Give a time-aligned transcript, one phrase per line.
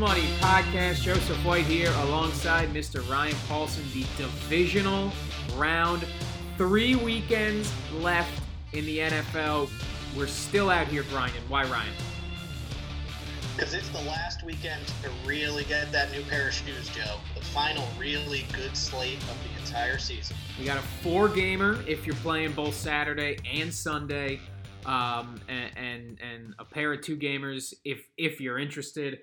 [0.00, 1.02] Money Podcast.
[1.02, 3.06] Joseph White here alongside Mr.
[3.10, 3.84] Ryan Paulson.
[3.92, 5.12] The divisional
[5.56, 6.06] round.
[6.56, 8.32] Three weekends left
[8.72, 9.68] in the NFL.
[10.16, 11.42] We're still out here grinding.
[11.48, 11.92] Why, Ryan?
[13.54, 17.18] Because it's the last weekend to really get that new pair of shoes, Joe.
[17.34, 20.34] The final really good slate of the entire season.
[20.58, 24.40] We got a four gamer if you're playing both Saturday and Sunday.
[24.86, 29.18] Um, and, and and a pair of two gamers if if you're interested.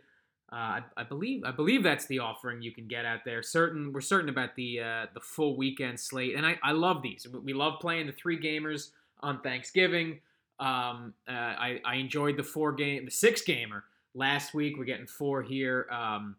[0.51, 3.43] Uh, I, I, believe I believe that's the offering you can get out there.
[3.43, 7.27] Certain we're certain about the uh, the full weekend slate, and I, I love these.
[7.43, 10.19] We love playing the three gamers on Thanksgiving.
[10.59, 13.83] Um, uh, I, I enjoyed the four game the six gamer
[14.15, 14.77] last week.
[14.77, 15.87] We're getting four here.
[15.91, 16.37] Um,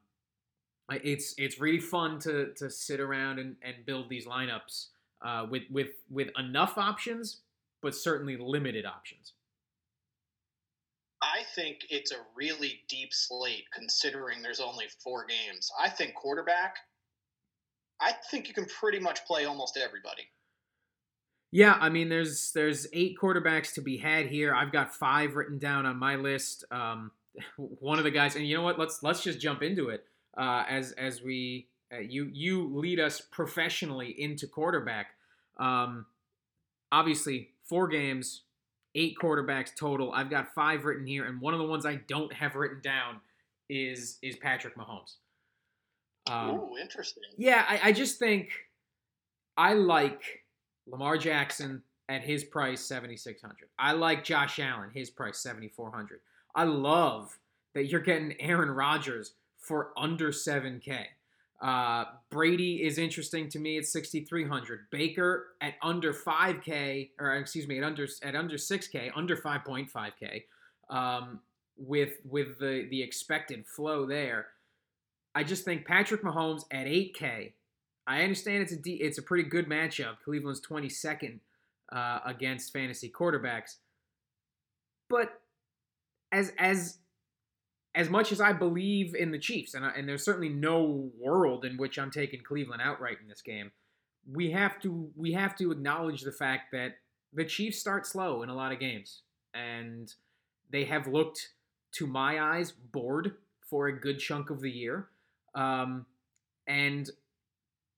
[0.91, 4.87] it's it's really fun to to sit around and, and build these lineups
[5.21, 7.41] uh, with with with enough options
[7.81, 9.33] but certainly limited options.
[11.21, 15.71] I think it's a really deep slate considering there's only four games.
[15.83, 16.77] I think quarterback,
[18.01, 20.23] I think you can pretty much play almost everybody.
[21.51, 24.55] Yeah, I mean, there's there's eight quarterbacks to be had here.
[24.55, 26.65] I've got five written down on my list.
[26.71, 27.11] Um,
[27.57, 28.79] one of the guys, and you know what?
[28.79, 30.05] Let's let's just jump into it.
[30.37, 35.09] Uh, as as we uh, you you lead us professionally into quarterback.
[35.59, 36.07] Um,
[36.93, 38.43] obviously, four games,
[38.95, 40.13] eight quarterbacks total.
[40.13, 43.21] I've got five written here, and one of the ones I don't have written down
[43.69, 45.17] is is Patrick Mahomes.
[46.31, 47.23] Um, Ooh, interesting.
[47.37, 48.51] Yeah, I, I just think
[49.57, 50.23] I like
[50.87, 53.69] Lamar Jackson at his price seventy six hundred.
[53.79, 56.21] I like Josh Allen, his price seventy four hundred.
[56.55, 57.39] I love
[57.75, 61.07] that you're getting Aaron Rodgers for under seven K.
[61.61, 64.91] Uh, Brady is interesting to me at 6,300.
[64.91, 70.45] Baker at under 5K, or excuse me, at under at under 6K, under 5.5K,
[70.91, 71.41] um,
[71.77, 74.49] with with the the expected flow there.
[75.35, 77.53] I just think Patrick Mahomes at 8K.
[78.07, 80.17] I understand it's a D, it's a pretty good matchup.
[80.25, 81.41] Cleveland's 22nd
[81.93, 83.77] uh, against fantasy quarterbacks,
[85.11, 85.41] but
[86.31, 86.99] as as
[87.95, 91.77] as much as I believe in the Chiefs, and, and there's certainly no world in
[91.77, 93.73] which I'm taking Cleveland outright in this game,
[94.31, 96.97] we have to we have to acknowledge the fact that
[97.33, 99.23] the Chiefs start slow in a lot of games,
[99.55, 100.13] and
[100.71, 101.51] they have looked,
[101.93, 103.37] to my eyes, bored
[103.69, 105.09] for a good chunk of the year.
[105.55, 106.07] Um,
[106.67, 107.09] and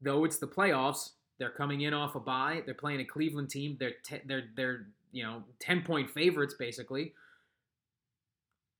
[0.01, 2.63] though it's the playoffs, they're coming in off a bye.
[2.65, 3.77] They're playing a Cleveland team.
[3.79, 7.15] They're te- they're they're you know ten point favorites basically.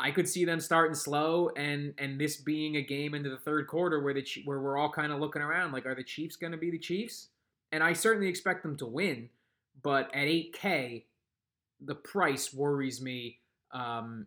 [0.01, 3.67] I could see them starting slow and and this being a game into the third
[3.67, 6.53] quarter where the where we're all kind of looking around like are the Chiefs going
[6.53, 7.29] to be the Chiefs?
[7.73, 9.29] And I certainly expect them to win,
[9.83, 11.05] but at 8K,
[11.81, 13.39] the price worries me
[13.73, 14.27] um,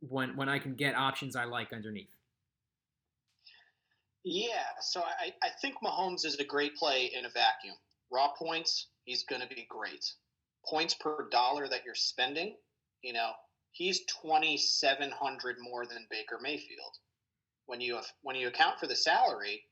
[0.00, 2.08] when when I can get options I like underneath.
[4.24, 4.48] Yeah,
[4.80, 7.76] so I, I think Mahomes is a great play in a vacuum.
[8.10, 10.04] Raw points, he's going to be great.
[10.68, 12.56] Points per dollar that you're spending,
[13.02, 13.30] you know,
[13.76, 16.96] he's 2700 more than Baker Mayfield.
[17.66, 19.62] When you when you account for the salary,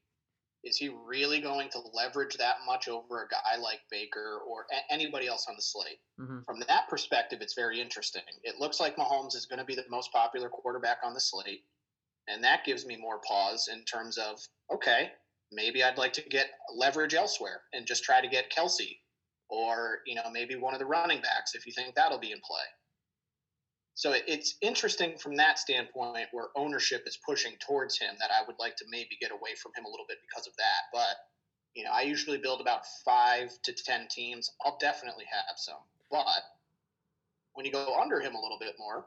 [0.64, 4.92] is he really going to leverage that much over a guy like Baker or a-
[4.92, 6.00] anybody else on the slate?
[6.20, 6.40] Mm-hmm.
[6.44, 8.22] From that perspective, it's very interesting.
[8.42, 11.62] It looks like Mahomes is going to be the most popular quarterback on the slate,
[12.28, 14.40] and that gives me more pause in terms of
[14.72, 15.12] okay,
[15.52, 18.98] maybe I'd like to get leverage elsewhere and just try to get Kelce
[19.50, 22.40] or you know maybe one of the running backs if you think that'll be in
[22.44, 22.64] play.
[23.94, 28.56] So it's interesting from that standpoint where ownership is pushing towards him that I would
[28.58, 30.90] like to maybe get away from him a little bit because of that.
[30.92, 31.16] But,
[31.74, 34.50] you know, I usually build about five to 10 teams.
[34.64, 35.78] I'll definitely have some.
[36.10, 36.26] But
[37.54, 39.06] when you go under him a little bit more,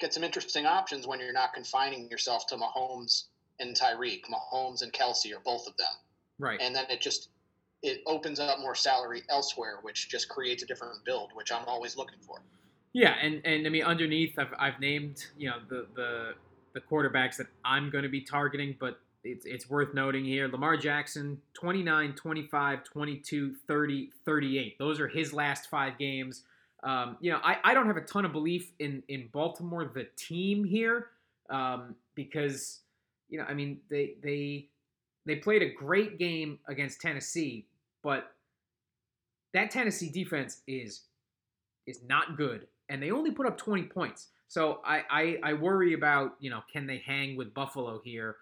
[0.00, 3.24] get some interesting options when you're not confining yourself to Mahomes
[3.60, 4.22] and Tyreek.
[4.28, 5.86] Mahomes and Kelce are both of them.
[6.40, 6.60] Right.
[6.60, 7.30] And then it just
[7.82, 11.96] it opens up more salary elsewhere, which just creates a different build, which I'm always
[11.96, 12.40] looking for.
[12.92, 16.32] Yeah, and, and I mean underneath, I've, I've named you know the the
[16.74, 20.76] the quarterbacks that I'm going to be targeting, but it's, it's worth noting here Lamar
[20.76, 24.78] Jackson 29, 25, 22, 30, 38.
[24.78, 26.44] Those are his last five games.
[26.82, 30.06] Um, you know, I, I don't have a ton of belief in in Baltimore the
[30.16, 31.08] team here
[31.50, 32.80] um, because
[33.28, 34.68] you know I mean they they
[35.26, 37.66] they played a great game against Tennessee,
[38.02, 38.32] but
[39.52, 41.02] that Tennessee defense is
[41.86, 44.28] is not good and they only put up 20 points.
[44.48, 48.36] So I, I, I worry about, you know, can they hang with Buffalo here?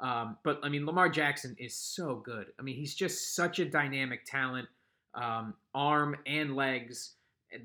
[0.00, 2.46] Um, but I mean, Lamar Jackson is so good.
[2.58, 4.68] I mean, he's just such a dynamic talent,
[5.14, 7.12] um, arm and legs.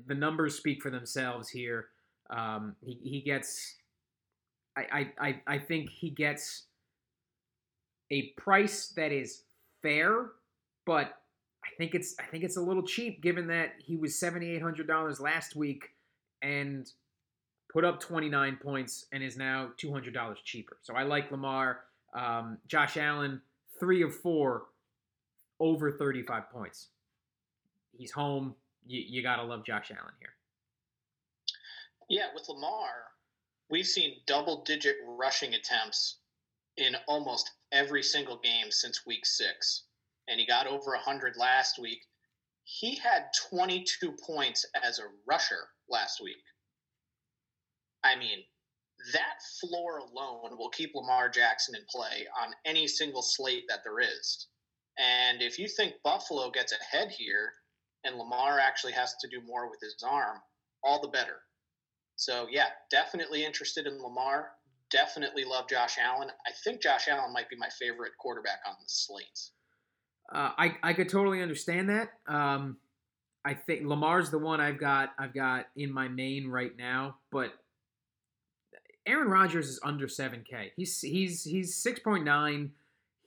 [0.06, 1.88] The numbers speak for themselves here.
[2.30, 3.76] Um, he, he gets,
[4.76, 6.66] I, I, I think he gets
[8.10, 9.42] a price that is
[9.82, 10.26] fair,
[10.86, 11.14] but
[11.64, 14.62] I think it's I think it's a little cheap given that he was seventy eight
[14.62, 15.90] hundred dollars last week
[16.42, 16.90] and
[17.72, 20.78] put up twenty nine points and is now two hundred dollars cheaper.
[20.82, 21.80] So I like Lamar.
[22.14, 23.40] Um, Josh Allen,
[23.78, 24.64] three of four,
[25.60, 26.88] over thirty five points.
[27.96, 28.54] He's home.
[28.86, 30.34] You, you gotta love Josh Allen here.
[32.08, 32.88] Yeah, with Lamar,
[33.68, 36.16] we've seen double digit rushing attempts
[36.78, 39.84] in almost every single game since week six.
[40.28, 42.00] And he got over 100 last week.
[42.64, 46.36] He had 22 points as a rusher last week.
[48.04, 48.38] I mean,
[49.12, 54.00] that floor alone will keep Lamar Jackson in play on any single slate that there
[54.00, 54.48] is.
[54.98, 57.52] And if you think Buffalo gets ahead here
[58.04, 60.38] and Lamar actually has to do more with his arm,
[60.82, 61.36] all the better.
[62.16, 64.50] So yeah, definitely interested in Lamar.
[64.90, 66.30] Definitely love Josh Allen.
[66.46, 69.26] I think Josh Allen might be my favorite quarterback on the slate.
[70.34, 72.08] Uh, I I could totally understand that.
[72.26, 72.78] Um,
[73.48, 77.54] I think Lamar's the one I've got I've got in my main right now, but
[79.06, 80.72] Aaron Rodgers is under seven K.
[80.76, 82.72] He's he's he's six point nine.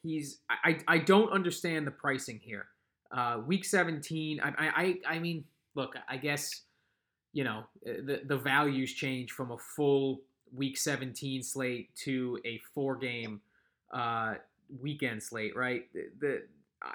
[0.03, 2.68] He's I I don't understand the pricing here.
[3.12, 4.39] Uh, week seventeen.
[4.39, 4.53] I
[5.07, 6.62] I I mean, look, I guess
[7.33, 10.21] you know the the values change from a full
[10.53, 13.41] week 17 slate to a four game
[13.91, 14.35] uh,
[14.81, 15.83] weekend slate, right?
[15.94, 16.44] The, the
[16.83, 16.94] I,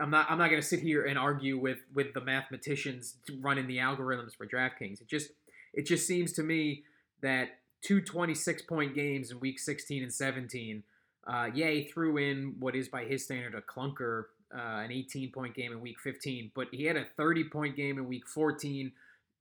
[0.00, 3.66] I'm not I'm not going to sit here and argue with with the mathematicians running
[3.66, 5.00] the algorithms for DraftKings.
[5.00, 5.30] It just
[5.74, 6.84] it just seems to me
[7.22, 10.82] that two 26 point games in week 16 and 17.
[11.24, 15.54] Uh, Yay threw in what is by his standard a clunker, uh, an 18 point
[15.54, 18.92] game in week 15, but he had a 30 point game in week 14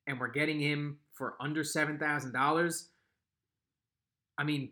[0.08, 2.88] and we're getting him for under seven thousand dollars.
[4.38, 4.70] I mean,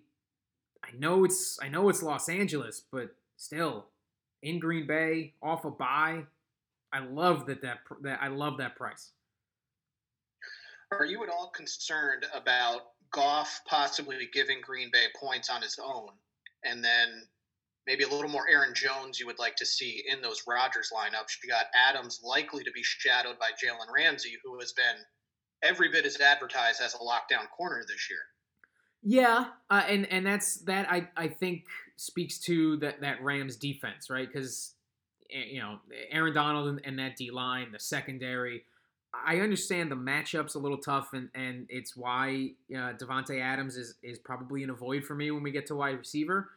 [0.83, 3.85] I know it's I know it's Los Angeles, but still,
[4.43, 6.23] in Green Bay, off a bye,
[6.91, 9.11] I love that that that I love that price.
[10.91, 12.81] Are you at all concerned about
[13.11, 16.09] Goff possibly giving Green Bay points on his own,
[16.63, 17.27] and then
[17.85, 21.37] maybe a little more Aaron Jones you would like to see in those Rodgers lineups?
[21.43, 24.95] You got Adams likely to be shadowed by Jalen Ramsey, who has been
[25.63, 28.19] every bit as advertised as a lockdown corner this year.
[29.01, 31.65] Yeah, uh, and and that's that I I think
[31.99, 34.27] speaks to that that Rams defense, right?
[34.31, 34.73] Because
[35.31, 35.79] eh, you know
[36.11, 38.63] Aaron Donald and, and that D line, the secondary.
[39.11, 43.95] I understand the matchups a little tough, and, and it's why uh, Davante Adams is
[44.01, 46.49] is probably an avoid for me when we get to wide receiver.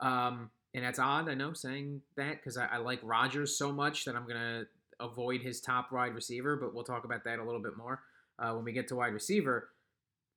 [0.00, 4.04] Um, and that's odd, I know, saying that because I, I like Rodgers so much
[4.04, 4.64] that I'm gonna
[5.00, 6.56] avoid his top wide receiver.
[6.56, 8.00] But we'll talk about that a little bit more
[8.38, 9.68] uh, when we get to wide receiver.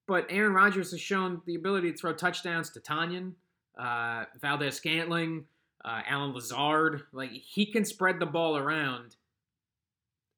[0.07, 3.33] But Aaron Rodgers has shown the ability to throw touchdowns to Tonyan,
[3.79, 5.45] uh, Valdes Scantling,
[5.85, 7.03] uh, Allen Lazard.
[7.12, 9.15] Like he can spread the ball around.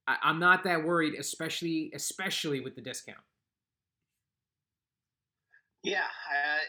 [0.08, 3.20] I, am not that worried, especially especially with the discount.
[5.84, 6.64] Yeah, uh,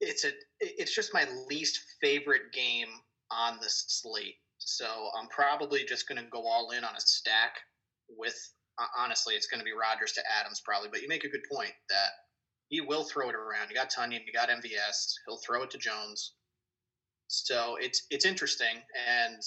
[0.00, 2.88] it's a it's just my least favorite game
[3.30, 4.36] on the slate.
[4.58, 7.58] So I'm probably just going to go all in on a stack
[8.08, 8.36] with
[8.98, 10.88] honestly, it's going to be Rodgers to Adams probably.
[10.90, 12.08] But you make a good point that
[12.68, 13.70] he will throw it around.
[13.70, 15.14] You got Tonyan, you got MVS.
[15.26, 16.32] He'll throw it to Jones.
[17.28, 19.42] So it's it's interesting, and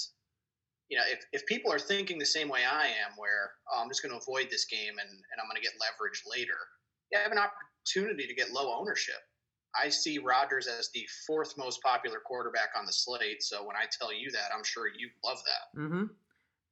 [0.89, 3.89] you know, if, if people are thinking the same way I am, where oh, I'm
[3.89, 6.57] just going to avoid this game and, and I'm going to get leverage later,
[7.11, 9.21] you have an opportunity to get low ownership.
[9.79, 13.43] I see Rodgers as the fourth most popular quarterback on the slate.
[13.43, 15.79] So when I tell you that, I'm sure you love that.
[15.79, 16.03] Mm-hmm.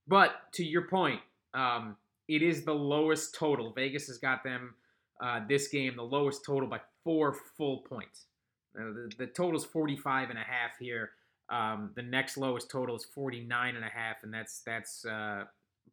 [0.08, 1.22] But to your point,
[1.54, 1.96] um,
[2.28, 3.72] it is the lowest total.
[3.72, 4.74] Vegas has got them
[5.22, 8.26] uh, this game the lowest total by four full points.
[8.74, 11.12] The, the total is 45 and a half here.
[11.50, 15.46] Um, the next lowest total is 49 and a half, and that's that's uh,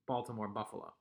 [0.06, 0.92] Baltimore Buffalo.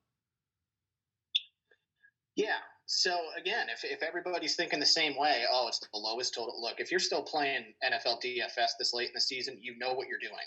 [2.35, 2.57] Yeah.
[2.85, 6.61] So again, if, if everybody's thinking the same way, oh, it's the lowest total.
[6.61, 10.07] Look, if you're still playing NFL DFS this late in the season, you know what
[10.07, 10.45] you're doing.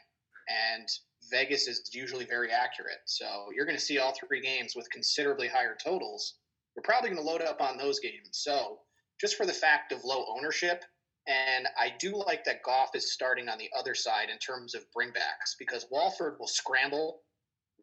[0.49, 0.88] And
[1.30, 3.00] Vegas is usually very accurate.
[3.06, 6.35] So you're going to see all three games with considerably higher totals.
[6.76, 8.30] You're probably going to load up on those games.
[8.33, 8.80] So
[9.21, 10.85] just for the fact of low ownership,
[11.26, 14.83] and I do like that Goff is starting on the other side in terms of
[14.97, 17.23] bringbacks because Wolford will scramble.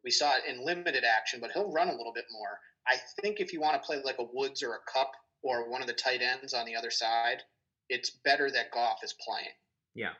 [0.03, 2.59] We saw it in limited action, but he'll run a little bit more.
[2.87, 5.81] I think if you want to play like a Woods or a Kupp or one
[5.81, 7.41] of the tight ends on the other side,
[7.89, 9.51] it's better that Goff is playing.
[9.93, 10.13] Yeah,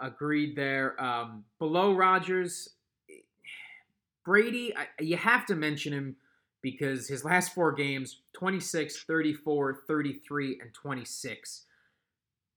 [0.00, 1.00] Agreed there.
[1.02, 2.70] Um, below Rodgers,
[4.24, 6.16] Brady, I, you have to mention him
[6.62, 11.66] because his last four games 26, 34, 33, and 26.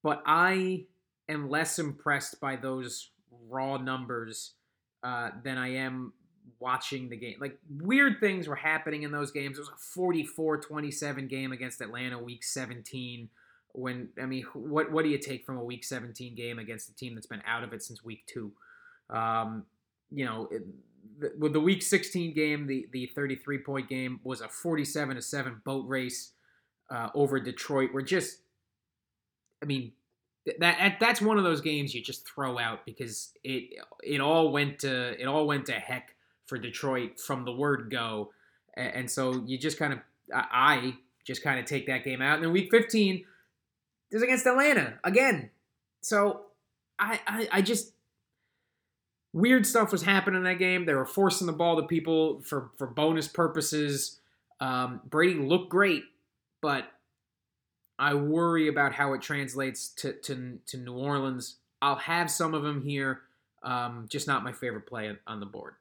[0.02, 0.86] But I
[1.30, 3.12] am less impressed by those
[3.50, 4.54] raw numbers
[5.04, 6.14] uh, than I am
[6.60, 7.36] watching the game.
[7.40, 9.58] Like weird things were happening in those games.
[9.58, 13.30] It was a 44-27 game against Atlanta week 17
[13.76, 16.96] when I mean what what do you take from a week 17 game against a
[16.96, 18.52] team that's been out of it since week 2?
[19.10, 19.66] Um,
[20.12, 20.64] you know, it,
[21.38, 25.62] with the week 16 game, the the 33 point game was a 47 to 7
[25.66, 26.32] boat race
[26.90, 27.92] uh, over Detroit.
[27.94, 28.40] We're just
[29.62, 29.94] I mean
[30.60, 34.80] that that's one of those games you just throw out because it it all went
[34.80, 36.16] to it all went to heck
[36.46, 38.32] for Detroit from the word go,
[38.76, 40.00] and so you just kind of
[40.34, 42.36] I just kind of take that game out.
[42.36, 43.24] And then week 15
[44.12, 45.50] is against Atlanta again,
[46.02, 46.42] so
[47.00, 47.93] I I, I just
[49.34, 50.86] weird stuff was happening in that game.
[50.86, 54.20] They were forcing the ball to people for for bonus purposes.
[54.60, 56.04] Um, Brady looked great,
[56.62, 56.86] but
[58.00, 61.58] I worry about how it translates to, to, to New Orleans.
[61.82, 63.22] I'll have some of them here,
[63.62, 65.74] um, just not my favorite play on the board.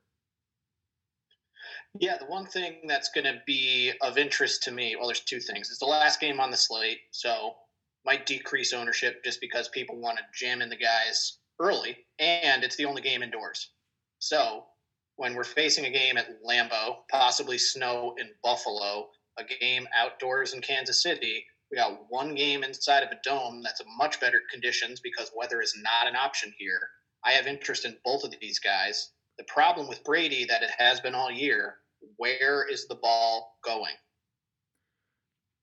[1.99, 5.41] Yeah, the one thing that's going to be of interest to me, well, there's two
[5.41, 5.71] things.
[5.71, 7.55] It's the last game on the slate, so
[8.05, 12.77] might decrease ownership just because people want to jam in the guys early, and it's
[12.77, 13.71] the only game indoors.
[14.19, 14.65] So
[15.17, 20.61] when we're facing a game at Lambeau, possibly snow in Buffalo, a game outdoors in
[20.61, 25.33] Kansas City, we got one game inside of a dome that's much better conditions because
[25.35, 26.81] weather is not an option here.
[27.25, 29.13] I have interest in both of these guys.
[29.39, 31.77] The problem with Brady that it has been all year,
[32.17, 33.95] where is the ball going?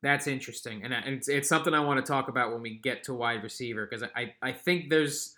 [0.02, 3.04] That's interesting, and uh, it's, it's something I want to talk about when we get
[3.04, 5.36] to wide receiver because I, I think there's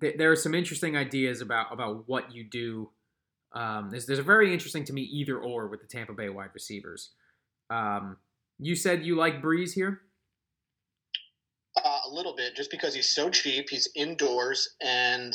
[0.00, 2.90] there are some interesting ideas about about what you do.
[3.54, 6.50] Um, there's there's a very interesting to me either or with the Tampa Bay wide
[6.54, 7.10] receivers.
[7.70, 8.16] Um,
[8.58, 10.02] you said you like Brees here?
[11.76, 13.68] Uh, a little bit, just because he's so cheap.
[13.68, 15.34] He's indoors, and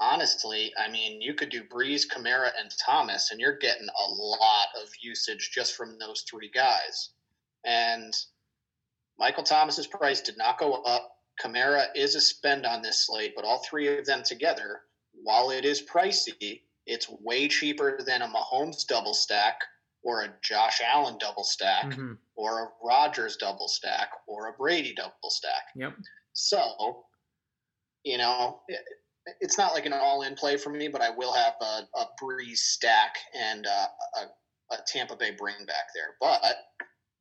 [0.00, 4.68] honestly, I mean, you could do Brees, Kamara, and Thomas, and you're getting a lot
[4.82, 7.10] of usage just from those three guys.
[7.64, 8.12] And
[9.18, 11.16] Michael Thomas's price did not go up.
[11.42, 14.80] Kamara is a spend on this slate, but all three of them together,
[15.12, 19.60] while it is pricey, it's way cheaper than a Mahomes double stack
[20.02, 22.14] or a Josh Allen double stack mm-hmm.
[22.36, 25.64] or a Rodgers double stack or a Brady double stack.
[25.76, 25.94] Yep.
[26.32, 27.04] So,
[28.04, 28.80] you know, it,
[29.40, 32.58] it's not like an all-in play for me, but I will have a, a Brees
[32.58, 36.16] stack and a, a, a Tampa Bay bring back there.
[36.20, 36.42] But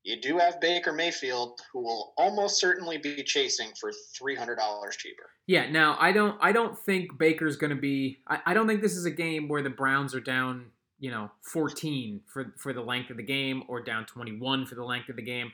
[0.04, 4.96] you do have Baker Mayfield, who will almost certainly be chasing for three hundred dollars
[4.96, 5.30] cheaper.
[5.48, 5.70] Yeah.
[5.70, 6.38] Now I don't.
[6.42, 8.20] I don't think Baker's to be.
[8.28, 10.68] I, I don't think this is a game where the Browns are down
[11.00, 14.84] you know 14 for for the length of the game or down 21 for the
[14.84, 15.52] length of the game.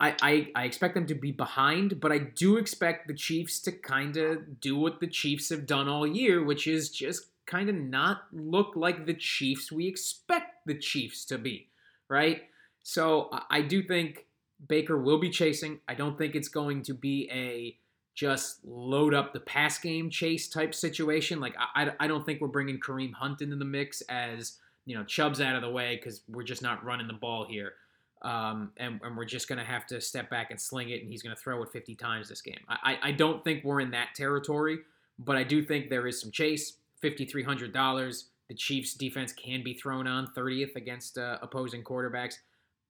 [0.00, 3.70] I, I, I expect them to be behind, but I do expect the Chiefs to
[3.70, 7.76] kind of do what the Chiefs have done all year, which is just kind of
[7.76, 11.68] not look like the Chiefs we expect the Chiefs to be,
[12.08, 12.42] right?
[12.84, 14.26] So I do think
[14.68, 15.80] Baker will be chasing.
[15.88, 17.76] I don't think it's going to be a
[18.14, 21.40] just load up the pass game chase type situation.
[21.40, 25.02] Like I, I don't think we're bringing Kareem Hunt into the mix as you know
[25.02, 27.72] Chubb's out of the way because we're just not running the ball here,
[28.20, 31.22] um, and, and we're just gonna have to step back and sling it, and he's
[31.22, 32.60] gonna throw it 50 times this game.
[32.68, 34.78] I, I don't think we're in that territory,
[35.18, 36.74] but I do think there is some chase.
[37.00, 38.28] Fifty three hundred dollars.
[38.48, 42.34] The Chiefs' defense can be thrown on 30th against uh, opposing quarterbacks.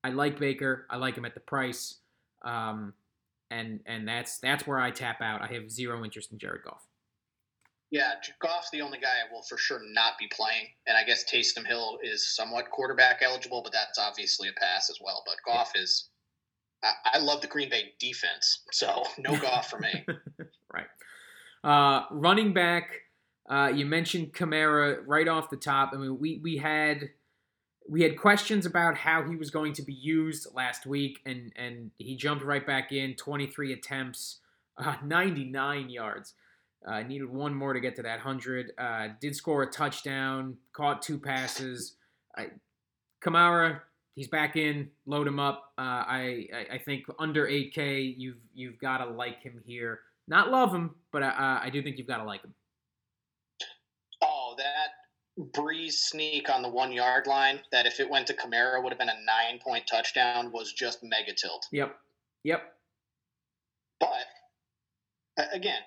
[0.05, 0.87] I like Baker.
[0.91, 1.97] I like him at the price.
[2.45, 2.93] Um,
[3.51, 5.43] and and that's that's where I tap out.
[5.43, 6.87] I have zero interest in Jared Goff.
[7.91, 11.25] Yeah, Goff's the only guy I will for sure not be playing, and I guess
[11.31, 15.23] Taysom Hill is somewhat quarterback eligible, but that's obviously a pass as well.
[15.25, 15.83] But Goff yeah.
[15.83, 16.09] is.
[16.83, 20.05] I, I love the Green Bay defense, so no Goff for me.
[20.73, 20.87] right.
[21.63, 22.91] Uh, running back,
[23.49, 25.93] uh, you mentioned Kamara right off the top.
[25.95, 27.11] I mean, we we had
[27.89, 31.91] we had questions about how he was going to be used last week, and and
[31.99, 33.15] he jumped right back in.
[33.15, 34.41] 23 attempts,
[34.79, 36.35] uh, 99 yards.
[36.87, 38.73] Uh, needed one more to get to that 100.
[38.77, 41.97] Uh, did score a touchdown, caught two passes.
[42.37, 42.49] I,
[43.25, 43.81] Kamara,
[44.15, 44.91] he's back in.
[45.07, 45.73] Load him up.
[45.79, 50.01] Uh, I, I, I think under 8K, you've you've got to like him here.
[50.29, 52.55] Not love him, but I, I do think you've got to like him.
[55.39, 58.99] Brees sneak on the one yard line that if it went to Kamara would have
[58.99, 61.67] been a nine point touchdown was just mega tilt.
[61.73, 61.97] Yep.
[62.45, 62.63] Yep.
[64.01, 64.27] But
[65.53, 65.83] again,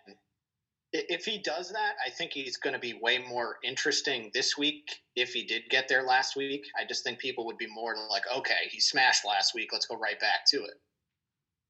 [0.93, 5.01] If he does that, I think he's going to be way more interesting this week.
[5.15, 8.23] If he did get there last week, I just think people would be more like,
[8.35, 9.69] okay, he smashed last week.
[9.73, 10.81] Let's go right back to it.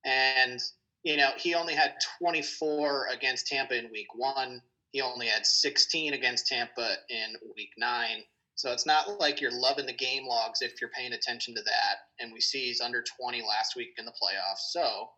[0.05, 0.61] And
[1.03, 4.61] you know, he only had 24 against Tampa in week one.
[4.97, 8.23] He only had 16 against Tampa in week nine.
[8.55, 11.97] So it's not like you're loving the game logs if you're paying attention to that.
[12.19, 14.71] And we see he's under 20 last week in the playoffs.
[14.71, 15.09] So,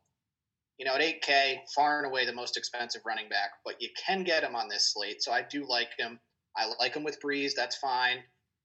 [0.78, 4.26] you know, at 8K, far and away the most expensive running back, but you can
[4.26, 5.24] get him on this slate.
[5.24, 6.20] So I do like him.
[6.58, 7.52] I like him with Brees.
[7.56, 8.18] That's fine.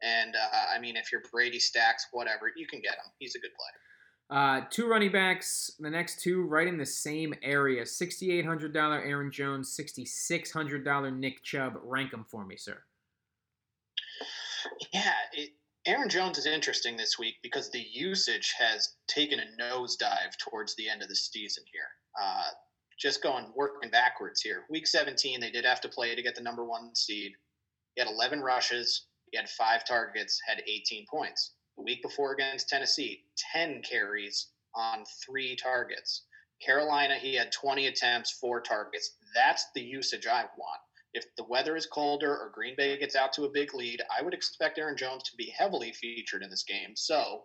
[0.02, 3.12] And uh, I mean, if you're Brady stacks, whatever, you can get him.
[3.21, 3.71] He's a good play.
[4.31, 7.83] Uh, two running backs, the next two right in the same area.
[7.83, 8.75] $6,800
[9.07, 11.75] Aaron Jones, $6,600 Nick Chubb.
[11.83, 12.83] Rank them for me, sir.
[14.93, 15.50] Yeah, it,
[15.87, 20.88] Aaron Jones is interesting this week because the usage has taken a nosedive towards the
[20.88, 21.88] end of the season here.
[22.21, 22.49] Uh,
[22.99, 24.64] just going working backwards here.
[24.71, 27.33] Week 17, they did have to play to get the number one seed.
[27.95, 31.52] He had 11 rushes, he had five targets, had 18 points.
[31.76, 36.24] The week before against Tennessee, 10 carries on three targets.
[36.64, 39.16] Carolina, he had 20 attempts, four targets.
[39.34, 40.80] That's the usage I want.
[41.12, 44.22] If the weather is colder or Green Bay gets out to a big lead, I
[44.22, 46.96] would expect Aaron Jones to be heavily featured in this game.
[46.96, 47.44] So,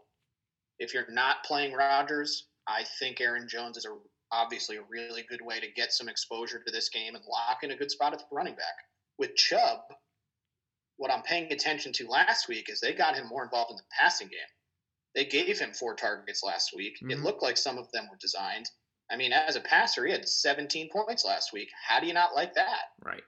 [0.79, 3.95] if you're not playing Rodgers, I think Aaron Jones is a,
[4.31, 7.71] obviously a really good way to get some exposure to this game and lock in
[7.71, 8.75] a good spot at the running back.
[9.17, 9.81] With Chubb,
[10.97, 13.83] what I'm paying attention to last week is they got him more involved in the
[13.99, 14.39] passing game.
[15.15, 16.97] They gave him four targets last week.
[16.97, 17.11] Mm-hmm.
[17.11, 18.69] It looked like some of them were designed.
[19.11, 21.69] I mean, as a passer, he had 17 points last week.
[21.87, 22.81] How do you not like that?
[23.03, 23.23] Right.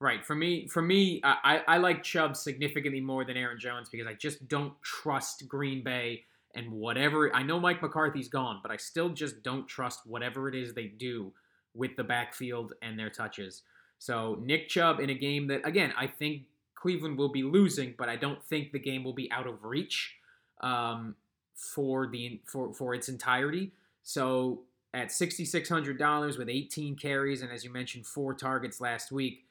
[0.00, 0.24] Right.
[0.24, 4.14] For me, for me, I, I like Chubb significantly more than Aaron Jones because I
[4.14, 6.24] just don't trust Green Bay
[6.54, 7.34] and whatever.
[7.34, 10.86] I know Mike McCarthy's gone, but I still just don't trust whatever it is they
[10.86, 11.32] do
[11.74, 13.62] with the backfield and their touches.
[13.98, 16.42] So Nick Chubb in a game that again I think
[16.76, 20.14] Cleveland will be losing, but I don't think the game will be out of reach
[20.60, 21.14] um,
[21.54, 23.72] for the for for its entirety.
[24.02, 24.62] So
[24.94, 29.12] at sixty six hundred dollars with eighteen carries and as you mentioned four targets last
[29.12, 29.44] week,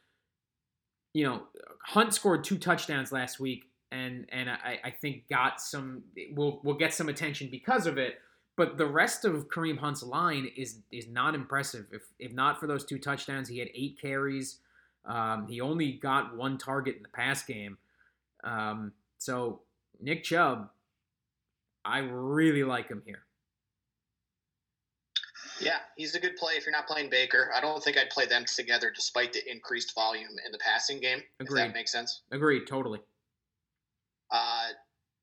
[1.13, 1.43] you know
[1.85, 6.73] Hunt scored two touchdowns last week and and I, I think got some will will
[6.73, 8.15] get some attention because of it.
[8.55, 11.85] But the rest of Kareem Hunt's line is is not impressive.
[11.91, 14.59] If if not for those two touchdowns, he had eight carries.
[15.05, 17.77] Um, he only got one target in the pass game.
[18.43, 19.61] Um, so
[20.01, 20.69] Nick Chubb,
[21.87, 23.23] I really like him here.
[25.59, 27.49] Yeah, he's a good play if you're not playing Baker.
[27.55, 31.19] I don't think I'd play them together despite the increased volume in the passing game.
[31.39, 31.61] Agreed.
[31.61, 32.21] If that makes sense.
[32.31, 32.99] Agreed, totally.
[34.31, 34.67] Uh,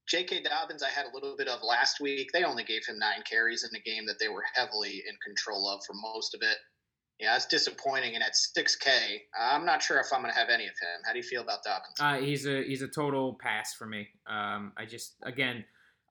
[0.09, 0.43] J.K.
[0.43, 2.31] Dobbins, I had a little bit of last week.
[2.33, 5.69] They only gave him nine carries in a game that they were heavily in control
[5.69, 6.57] of for most of it.
[7.21, 8.15] Yeah, it's disappointing.
[8.15, 8.89] And at 6K,
[9.39, 11.03] I'm not sure if I'm going to have any of him.
[11.07, 11.95] How do you feel about Dobbins?
[12.01, 14.09] Uh, he's a he's a total pass for me.
[14.27, 15.65] Um, I just again,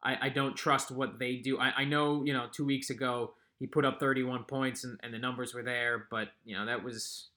[0.03, 1.59] I, I don't trust what they do.
[1.59, 5.13] I, I know you know two weeks ago he put up 31 points and, and
[5.13, 7.29] the numbers were there, but you know that was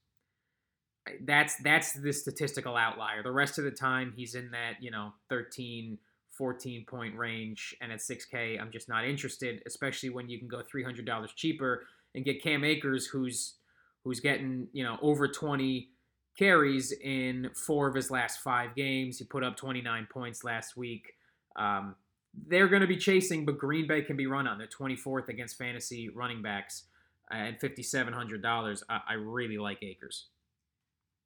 [1.24, 3.22] that's that's the statistical outlier.
[3.22, 5.98] The rest of the time he's in that you know 13
[6.36, 7.74] 14 point range.
[7.80, 12.24] And at 6K, I'm just not interested, especially when you can go $300 cheaper and
[12.24, 13.54] get Cam Akers, who's
[14.04, 15.88] who's getting you know over 20
[16.38, 19.18] carries in four of his last five games.
[19.18, 21.14] He put up 29 points last week.
[21.56, 21.96] Um,
[22.46, 24.58] they're going to be chasing, but Green Bay can be run on.
[24.58, 26.84] They're 24th against fantasy running backs
[27.30, 28.82] at $5,700.
[28.88, 30.26] I, I really like Akers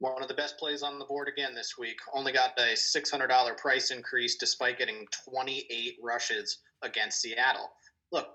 [0.00, 1.98] one of the best plays on the board again this week.
[2.14, 7.70] Only got a $600 price increase despite getting 28 rushes against Seattle.
[8.10, 8.28] Look,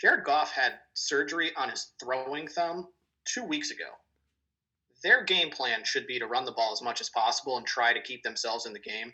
[0.00, 2.86] Jared Goff had surgery on his throwing thumb
[3.24, 3.90] two weeks ago.
[5.02, 7.92] Their game plan should be to run the ball as much as possible and try
[7.92, 9.12] to keep themselves in the game.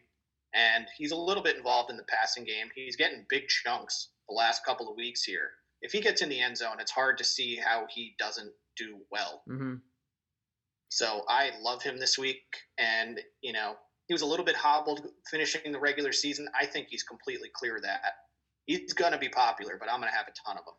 [0.55, 2.69] And he's a little bit involved in the passing game.
[2.75, 5.51] He's getting big chunks the last couple of weeks here.
[5.83, 8.99] If he gets in the end zone, it's hard to see how he doesn't do
[9.11, 9.43] well.
[9.49, 9.75] Mm-hmm.
[10.91, 12.43] So I love him this week.
[12.79, 13.75] And, you know,
[14.07, 16.49] he was a little bit hobbled finishing the regular season.
[16.59, 18.01] I think he's completely clear of that.
[18.65, 20.75] He's going to be popular, but I'm going to have a ton of them.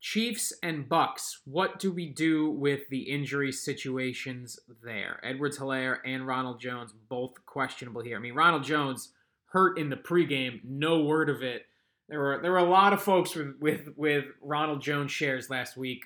[0.00, 1.40] Chiefs and Bucks.
[1.44, 5.20] What do we do with the injury situations there?
[5.22, 8.16] Edwards Helaire and Ronald Jones, both questionable here.
[8.16, 9.12] I mean, Ronald Jones
[9.46, 11.66] hurt in the pregame, no word of it.
[12.08, 15.76] There were there were a lot of folks with with, with Ronald Jones shares last
[15.76, 16.04] week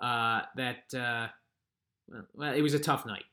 [0.00, 1.28] uh, that uh,
[2.34, 3.24] well, it was a tough night.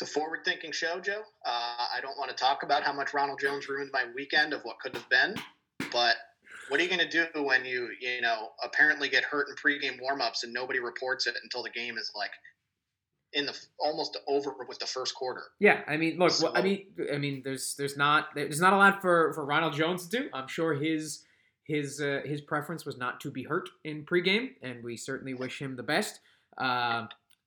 [0.00, 1.22] It's a forward-thinking show, Joe.
[1.44, 4.62] Uh, I don't want to talk about how much Ronald Jones ruined my weekend of
[4.62, 5.34] what could have been,
[5.90, 6.14] but
[6.68, 9.98] what are you going to do when you, you know, apparently get hurt in pregame
[10.00, 12.30] warmups and nobody reports it until the game is like
[13.32, 15.42] in the almost over with the first quarter.
[15.60, 18.76] Yeah, I mean, look, So- I mean, I mean, there's there's not there's not a
[18.76, 20.30] lot for for Ronald Jones to do.
[20.32, 21.24] I'm sure his
[21.64, 25.60] his uh, his preference was not to be hurt in pregame, and we certainly wish
[25.60, 26.20] him the best.
[26.56, 27.06] Uh,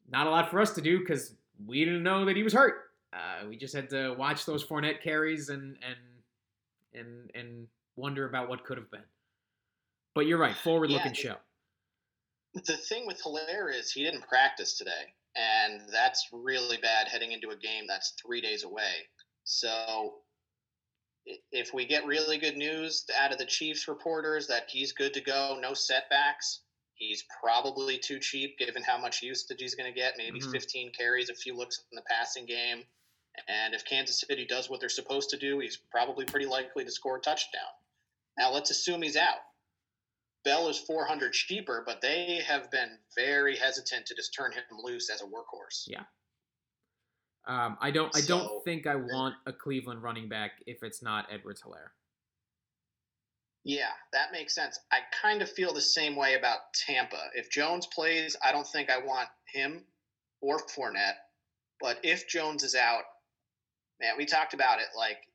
[0.09, 2.75] not a lot for us to do because we didn't know that he was hurt.
[3.13, 5.97] Uh, we just had to watch those Fournette carries and and
[6.93, 9.05] and and wonder about what could have been.
[10.13, 11.37] But you're right, forward looking Yeah, show.
[12.53, 17.49] The thing with Helaire is he didn't practice today, and that's really bad heading into
[17.51, 19.09] a game that's three days away.
[19.43, 20.25] So
[21.51, 25.21] if we get really good news out of the Chiefs reporters that he's good to
[25.21, 26.61] go, no setbacks,
[26.95, 30.17] he's probably too cheap given how much usage he's going to get.
[30.17, 30.51] Maybe Mhm.
[30.51, 32.85] 15 carries, a few looks in the passing game.
[33.47, 36.91] And if Kansas City does what they're supposed to do, he's probably pretty likely to
[36.91, 37.71] score a touchdown.
[38.37, 39.39] Now let's assume he's out.
[40.43, 45.09] Bell is 400 cheaper, but they have been very hesitant to just turn him loose
[45.09, 45.83] as a workhorse.
[45.85, 46.03] Yeah.
[47.45, 48.15] Um, I don't.
[48.15, 51.89] I So- don't think I want a Cleveland running back if it's not Edwards Helaire.
[53.63, 54.79] Yeah, that makes sense.
[54.91, 57.29] I kind of feel the same way about Tampa.
[57.35, 59.85] If Jones plays, I don't think I want him
[60.41, 61.17] or Fournette.
[61.79, 63.03] But if Jones is out,
[63.99, 64.87] man, we talked about it.
[64.95, 65.27] Like,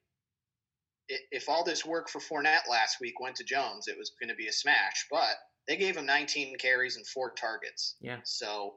[1.08, 4.34] if all this work for Fournette last week went to Jones, it was going to
[4.34, 5.06] be a smash.
[5.10, 5.36] But
[5.68, 7.96] they gave him 19 carries and four targets.
[8.00, 8.18] Yeah.
[8.24, 8.74] So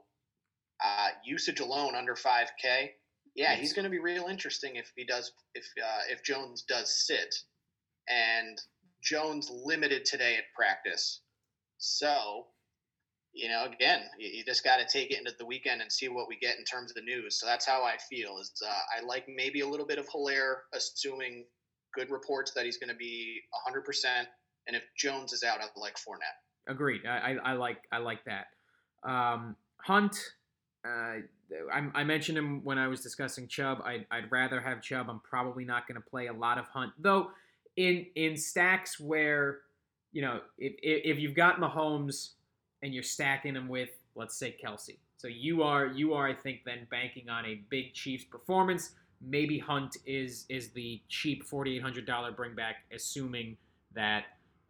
[0.84, 2.90] uh, usage alone under 5K.
[3.36, 7.06] Yeah, he's going to be real interesting if he does if uh, if Jones does
[7.06, 7.34] sit,
[8.10, 8.60] and
[9.04, 11.22] Jones limited today at practice.
[11.78, 12.48] So,
[13.32, 16.10] you know, again, you, you just got to take it into the weekend and see
[16.10, 17.40] what we get in terms of the news.
[17.40, 18.40] So that's how I feel.
[18.40, 21.46] Is uh, I like maybe a little bit of Helaire, assuming
[21.94, 23.84] good reports that he's going to be 100.
[23.84, 24.28] percent
[24.68, 26.38] And if Jones is out, I like Fournette.
[26.68, 27.02] Agreed.
[27.06, 28.48] I, I, I like I like that.
[29.04, 30.16] Um, Hunt.
[30.86, 31.22] Uh,
[31.74, 33.82] I, I mentioned him when I was discussing Chubb.
[33.84, 35.10] I'd, I'd rather have Chubb.
[35.10, 37.32] I'm probably not going to play a lot of Hunt, though.
[37.76, 39.60] In in stacks where
[40.12, 42.32] you know if, if you've got Mahomes
[42.84, 46.62] and you're stacking him with let's say Kelce, so you are you are I think
[46.66, 48.92] then banking on a big Chiefs performance.
[49.22, 53.58] Maybe Hunt is is the cheap forty eight hundred dollar bring back, assuming
[53.94, 54.26] that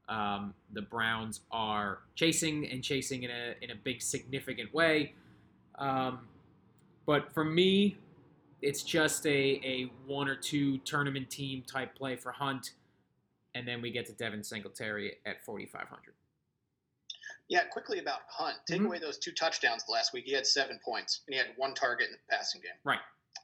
[0.07, 5.13] um, the Browns are chasing and chasing in a in a big significant way.
[5.75, 6.21] Um,
[7.05, 7.97] but for me,
[8.61, 12.71] it's just a, a one or two tournament team type play for Hunt,
[13.55, 16.15] and then we get to Devin Singletary at forty five hundred.
[17.47, 18.57] Yeah, quickly about Hunt.
[18.67, 18.85] Take Mhm.
[18.87, 20.25] away those two touchdowns last week.
[20.25, 22.73] He had seven points, and he had one target in the passing game.
[22.83, 22.99] Right.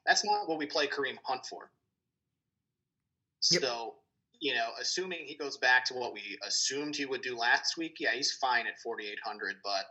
[0.06, 1.72] That's not what we play Kareem Hunt for.
[3.52, 3.62] Yep.
[3.62, 3.96] So,
[4.40, 7.98] you know, assuming he goes back to what we assumed he would do last week,
[8.00, 9.56] yeah, he's fine at 4,800.
[9.64, 9.86] But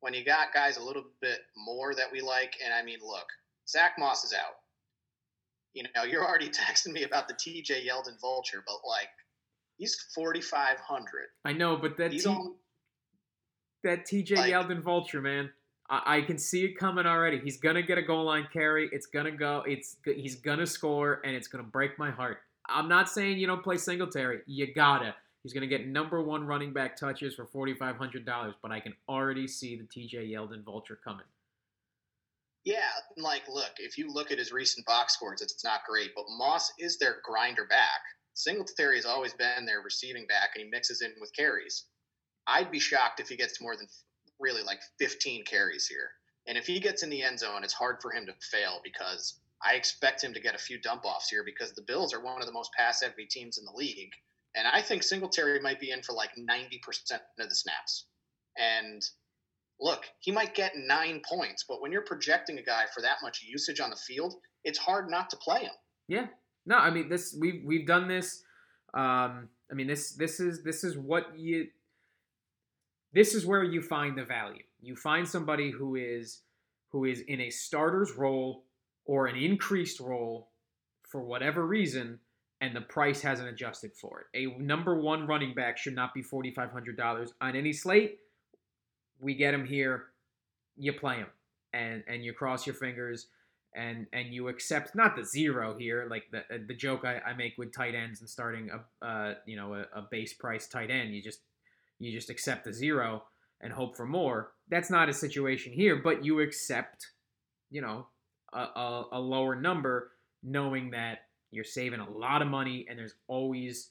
[0.00, 3.26] when you got guys a little bit more that we like, and I mean, look,
[3.68, 4.54] Zach Moss is out.
[5.74, 9.08] You know, you're already texting me about the TJ Yeldon vulture, but like,
[9.76, 11.06] he's 4,500.
[11.44, 12.54] I know, but that He's T- on
[13.84, 15.50] that TJ like- Yeldon vulture, man.
[15.90, 17.38] I, I can see it coming already.
[17.38, 18.88] He's gonna get a goal line carry.
[18.92, 19.64] It's gonna go.
[19.66, 22.38] It's he's gonna score, and it's gonna break my heart.
[22.68, 24.40] I'm not saying you don't play Singletary.
[24.46, 25.14] You gotta.
[25.42, 28.80] He's gonna get number one running back touches for forty five hundred dollars, but I
[28.80, 31.26] can already see the TJ Yeldon vulture coming.
[32.64, 36.26] Yeah, like look, if you look at his recent box scores, it's not great, but
[36.28, 38.00] Moss is their grinder back.
[38.34, 41.86] Singletary has always been their receiving back, and he mixes in with carries.
[42.46, 43.88] I'd be shocked if he gets more than
[44.40, 46.10] really like 15 carries here.
[46.46, 49.38] And if he gets in the end zone, it's hard for him to fail because
[49.64, 52.40] I expect him to get a few dump offs here because the Bills are one
[52.40, 54.10] of the most pass heavy teams in the league.
[54.54, 56.80] And I think Singletary might be in for like 90%
[57.38, 58.06] of the snaps.
[58.56, 59.02] And
[59.80, 63.42] look, he might get nine points, but when you're projecting a guy for that much
[63.46, 65.72] usage on the field, it's hard not to play him.
[66.08, 66.26] Yeah.
[66.66, 68.42] No, I mean this we've we've done this.
[68.92, 71.68] Um, I mean this this is this is what you
[73.12, 74.62] this is where you find the value.
[74.80, 76.42] You find somebody who is
[76.90, 78.64] who is in a starter's role
[79.04, 80.48] or an increased role
[81.08, 82.18] for whatever reason,
[82.60, 84.38] and the price hasn't adjusted for it.
[84.38, 88.18] A number one running back should not be forty five hundred dollars on any slate.
[89.20, 90.06] We get him here,
[90.76, 91.28] you play him,
[91.72, 93.26] and and you cross your fingers
[93.74, 97.56] and and you accept not the zero here, like the the joke I, I make
[97.56, 101.14] with tight ends and starting a uh, you know a, a base price tight end.
[101.14, 101.40] You just
[102.00, 103.22] you just accept the zero
[103.60, 104.52] and hope for more.
[104.68, 107.06] That's not a situation here, but you accept
[107.70, 108.06] you know
[108.52, 113.14] a, a, a lower number, knowing that you're saving a lot of money and there's
[113.28, 113.90] always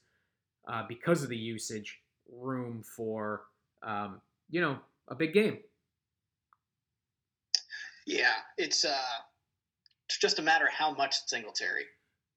[0.68, 2.00] uh, because of the usage
[2.32, 3.44] room for
[3.84, 5.60] um, you know a big game.
[8.06, 8.98] Yeah, it's uh,
[10.08, 11.86] it's just a matter of how much Singletary.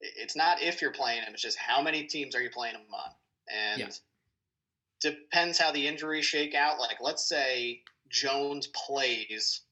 [0.00, 2.82] It's not if you're playing him; it's just how many teams are you playing him
[2.92, 3.10] on,
[3.50, 3.88] and yeah.
[5.02, 6.78] Depends how the injuries shake out.
[6.78, 9.62] Like, let's say Jones plays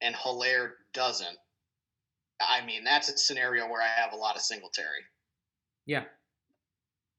[0.00, 1.38] and Helaire doesn't.
[2.40, 5.04] I mean, that's a scenario where I have a lot of Singletary.
[5.86, 6.04] Yeah.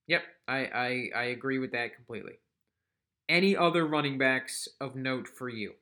[0.07, 2.33] Yep, I, I I agree with that completely.
[3.29, 5.73] Any other running backs of note for you?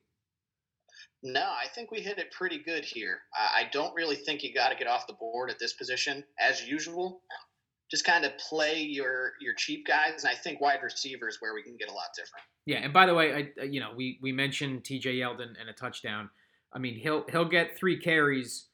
[1.23, 3.19] No, I think we hit it pretty good here.
[3.33, 6.65] I don't really think you got to get off the board at this position as
[6.65, 7.21] usual.
[7.89, 11.63] Just kind of play your your cheap guys, and I think wide receivers where we
[11.63, 12.43] can get a lot different.
[12.65, 15.15] Yeah, and by the way, I you know we we mentioned T.J.
[15.15, 16.29] Yeldon and a touchdown.
[16.71, 18.67] I mean he'll he'll get three carries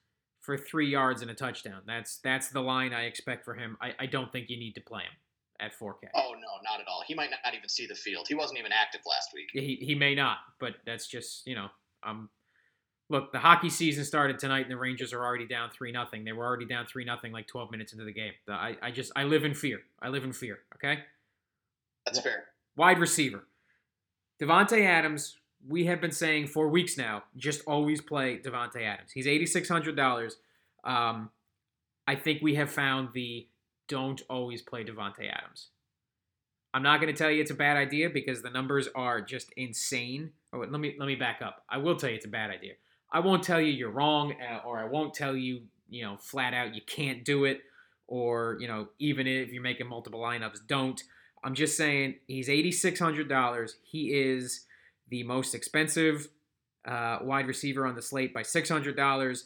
[0.45, 1.81] for three yards and a touchdown.
[1.87, 3.77] That's that's the line I expect for him.
[3.81, 5.17] I, I don't think you need to play him
[5.59, 6.09] at 4K.
[6.13, 7.03] Oh no, not at all.
[7.07, 8.27] He might not even see the field.
[8.27, 9.49] He wasn't even active last week.
[9.53, 11.67] He he may not, but that's just you know
[12.03, 12.29] um
[13.09, 16.23] look, the hockey season started tonight, and the Rangers are already down three nothing.
[16.23, 18.33] They were already down three nothing like twelve minutes into the game.
[18.49, 19.81] I, I just I live in fear.
[20.01, 20.59] I live in fear.
[20.75, 21.03] Okay.
[22.05, 22.45] That's fair.
[22.75, 23.47] Wide receiver,
[24.41, 25.37] Davante Adams.
[25.67, 29.11] We have been saying for weeks now, just always play Davante Adams.
[29.11, 30.37] He's eighty six hundred dollars.
[30.83, 31.31] Um,
[32.07, 33.47] I think we have found the
[33.87, 35.69] don't always play Davante Adams.
[36.73, 39.51] I'm not going to tell you it's a bad idea because the numbers are just
[39.55, 40.31] insane.
[40.53, 41.63] Oh, let me let me back up.
[41.69, 42.73] I will tell you it's a bad idea.
[43.15, 46.53] I won't tell you you're wrong, uh, or I won't tell you, you know, flat
[46.53, 47.61] out you can't do it,
[48.07, 51.01] or you know, even if you're making multiple lineups, don't.
[51.41, 53.77] I'm just saying he's eighty six hundred dollars.
[53.83, 54.65] He is
[55.07, 56.27] the most expensive
[56.83, 59.45] uh, wide receiver on the slate by six hundred dollars.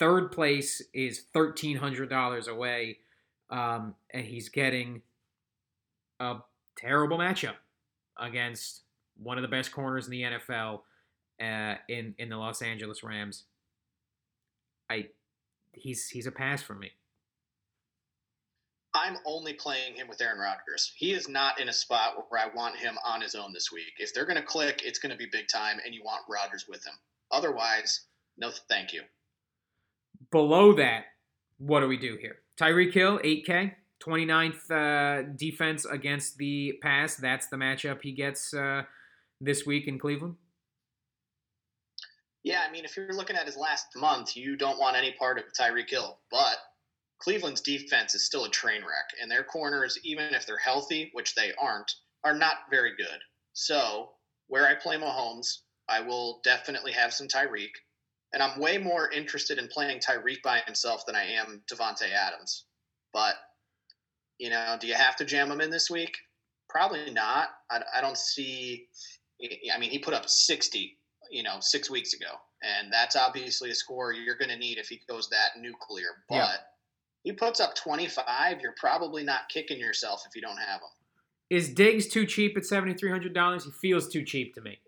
[0.00, 2.98] Third place is thirteen hundred dollars away,
[3.48, 5.02] um, and he's getting
[6.18, 6.38] a
[6.76, 7.54] terrible matchup
[8.18, 8.80] against
[9.22, 10.80] one of the best corners in the NFL
[11.42, 13.44] uh, in in the Los Angeles Rams.
[14.88, 15.08] I
[15.72, 16.90] he's he's a pass for me.
[18.94, 20.92] I'm only playing him with Aaron Rodgers.
[20.96, 23.94] He is not in a spot where I want him on his own this week.
[23.98, 26.66] If they're going to click, it's going to be big time, and you want Rodgers
[26.68, 26.92] with him.
[27.30, 28.02] Otherwise,
[28.36, 29.00] no, thank you.
[30.30, 31.04] Below that,
[31.56, 32.36] what do we do here?
[32.60, 33.72] Tyreek Hill, 8K,
[34.06, 37.16] 29th uh, defense against the pass.
[37.16, 38.82] That's the matchup he gets uh,
[39.40, 40.36] this week in Cleveland.
[42.44, 45.38] Yeah, I mean, if you're looking at his last month, you don't want any part
[45.38, 46.18] of Tyreek Hill.
[46.30, 46.56] But
[47.20, 51.34] Cleveland's defense is still a train wreck, and their corners, even if they're healthy, which
[51.34, 51.92] they aren't,
[52.24, 53.20] are not very good.
[53.52, 54.10] So,
[54.48, 57.70] where I play Mahomes, I will definitely have some Tyreek.
[58.32, 62.64] And I'm way more interested in playing Tyreek by himself than I am Davante Adams.
[63.12, 63.34] But,
[64.38, 66.16] you know, do you have to jam him in this week?
[66.68, 67.50] Probably not.
[67.70, 68.86] I, I don't see.
[69.72, 70.98] I mean, he put up 60
[71.32, 72.30] you know, six weeks ago.
[72.62, 76.08] And that's obviously a score you're going to need if he goes that nuclear.
[76.28, 76.56] But yeah.
[77.24, 80.88] he puts up 25, you're probably not kicking yourself if you don't have him.
[81.50, 83.64] Is Diggs too cheap at $7,300?
[83.64, 84.78] He feels too cheap to me.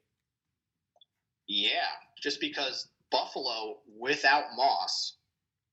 [1.49, 1.69] Yeah,
[2.23, 5.17] just because Buffalo, without Moss,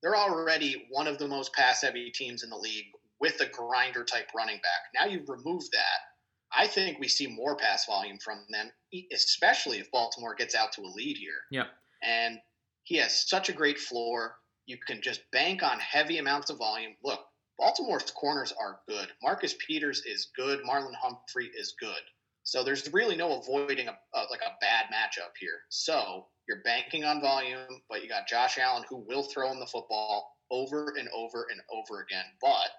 [0.02, 2.86] they're already one of the most pass heavy teams in the league
[3.20, 4.92] with a grinder type running back.
[4.94, 6.11] Now you remove that
[6.56, 8.70] I think we see more pass volume from them,
[9.12, 11.40] especially if Baltimore gets out to a lead here.
[11.50, 11.66] Yeah.
[12.02, 12.38] And
[12.84, 14.36] he has such a great floor.
[14.66, 16.92] You can just bank on heavy amounts of volume.
[17.02, 17.20] Look,
[17.58, 19.08] Baltimore's corners are good.
[19.22, 20.60] Marcus Peters is good.
[20.64, 22.00] Marlon Humphrey is good.
[22.44, 25.60] So there's really no avoiding a, a, like a bad matchup here.
[25.68, 29.66] So you're banking on volume, but you got Josh Allen who will throw him the
[29.66, 32.24] football over and over and over again.
[32.40, 32.70] But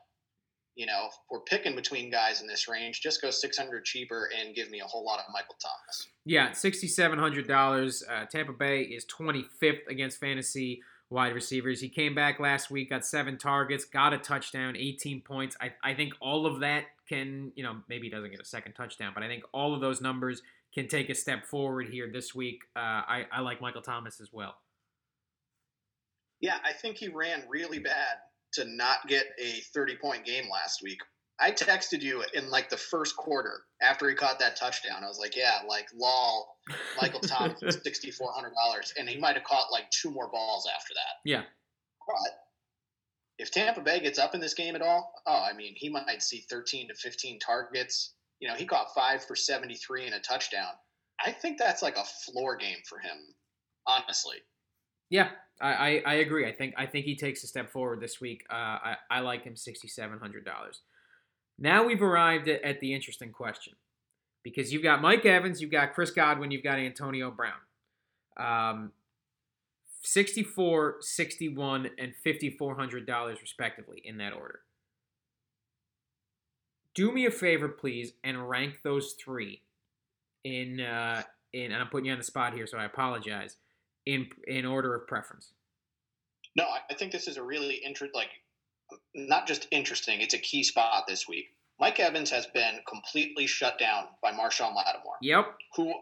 [0.75, 4.55] you know, if we're picking between guys in this range, just go 600 cheaper and
[4.55, 6.07] give me a whole lot of Michael Thomas.
[6.25, 8.03] Yeah, $6,700.
[8.09, 11.79] Uh, Tampa Bay is 25th against fantasy wide receivers.
[11.79, 15.55] He came back last week, got seven targets, got a touchdown, 18 points.
[15.61, 18.73] I, I think all of that can, you know, maybe he doesn't get a second
[18.73, 20.41] touchdown, but I think all of those numbers
[20.73, 22.61] can take a step forward here this week.
[22.75, 24.55] Uh, I, I like Michael Thomas as well.
[26.41, 28.17] Yeah, I think he ran really bad
[28.53, 30.99] to not get a 30 point game last week.
[31.39, 35.03] I texted you in like the first quarter after he caught that touchdown.
[35.03, 36.57] I was like, yeah, like lol,
[37.01, 40.67] Michael Thomas, sixty four hundred dollars, and he might have caught like two more balls
[40.73, 41.29] after that.
[41.29, 41.41] Yeah.
[42.07, 42.31] But
[43.39, 46.21] if Tampa Bay gets up in this game at all, oh, I mean, he might
[46.21, 48.13] see thirteen to fifteen targets.
[48.39, 50.71] You know, he caught five for seventy three and a touchdown.
[51.23, 53.17] I think that's like a floor game for him,
[53.87, 54.37] honestly.
[55.09, 55.29] Yeah,
[55.63, 56.45] I, I, I, agree.
[56.45, 58.45] I think I think he takes a step forward this week.
[58.51, 60.81] Uh, I, I like him sixty seven hundred dollars.
[61.57, 63.73] Now we've arrived at, at, the interesting question
[64.43, 67.53] because you've got Mike Evans, you've got Chris Godwin, you've got Antonio Brown.
[68.35, 68.91] Um,
[70.01, 74.59] 64 61 and $5400 respectively in that order
[76.93, 79.61] do me a favor please and rank those three
[80.43, 81.23] in uh
[81.53, 83.55] in and i'm putting you on the spot here so i apologize
[84.05, 85.53] in in order of preference
[86.55, 88.29] No, I- think this is a really interest, like,
[89.15, 90.21] not just interesting.
[90.21, 91.55] It's a key spot this week.
[91.79, 95.93] Mike Evans has been completely shut down by Marshon Lattimore, yep who,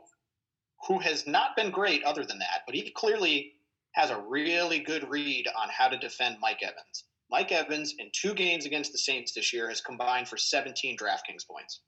[0.87, 3.53] who has not been great other than that, but he clearly
[3.93, 7.05] has a really good read on how to defend Mike Evans.
[7.29, 11.47] Mike Evans in two games against the Saints this year has combined for 17 DraftKings
[11.47, 11.79] points.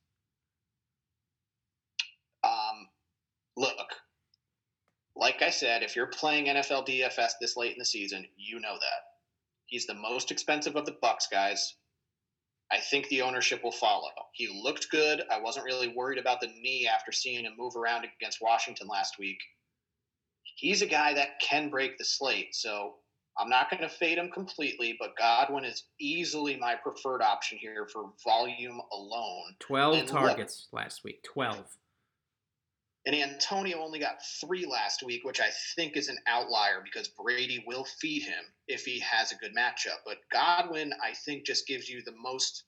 [2.43, 2.88] Um,
[3.58, 3.88] look,
[5.15, 8.73] like I said, if you're playing NFL DFS this late in the season, you know
[8.73, 9.01] that.
[9.65, 11.75] He's the most expensive of the Bucs guys.
[12.71, 14.10] I think the ownership will follow.
[14.34, 15.21] He looked good.
[15.32, 19.15] I wasn't really worried about the knee after seeing him move around against Washington last
[19.19, 19.38] week.
[20.56, 22.95] He's a guy that can break the slate, so
[23.38, 27.88] I'm not going to fade him completely, but Godwin is easily my preferred option here
[27.91, 29.56] for volume alone.
[29.60, 31.65] 12 And look- targets last week 12
[33.05, 37.63] And Antonio only got three last week, which I think is an outlier because Brady
[37.67, 39.99] will feed him if he has a good matchup.
[40.05, 42.63] But Godwin, I think, just gives you the most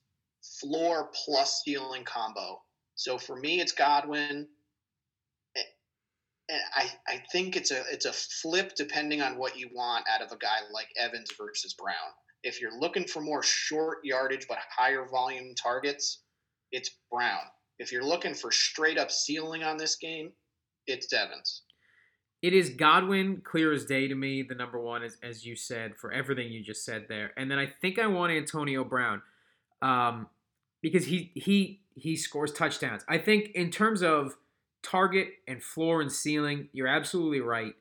[0.60, 2.62] floor plus ceiling combo.
[2.96, 4.48] So for me, it's Godwin.
[6.48, 10.22] And I, I think it's a it's a flip depending on what you want out
[10.22, 11.96] of a guy like Evans versus Brown.
[12.44, 16.22] If you're looking for more short yardage but higher volume targets,
[16.72, 17.40] it's Brown.
[17.80, 20.32] If you're looking for straight up ceiling on this game,
[20.88, 21.64] it's Evans.
[22.42, 25.96] It is Godwin, clear as day to me, the number one, as, as you said,
[25.98, 27.32] for everything you just said there.
[27.38, 29.22] And then I think I want Antonio Brown
[29.82, 30.28] um,
[30.82, 33.04] because he he he scores touchdowns.
[33.08, 34.36] I think in terms of
[34.84, 37.74] target and floor and ceiling, you're absolutely right.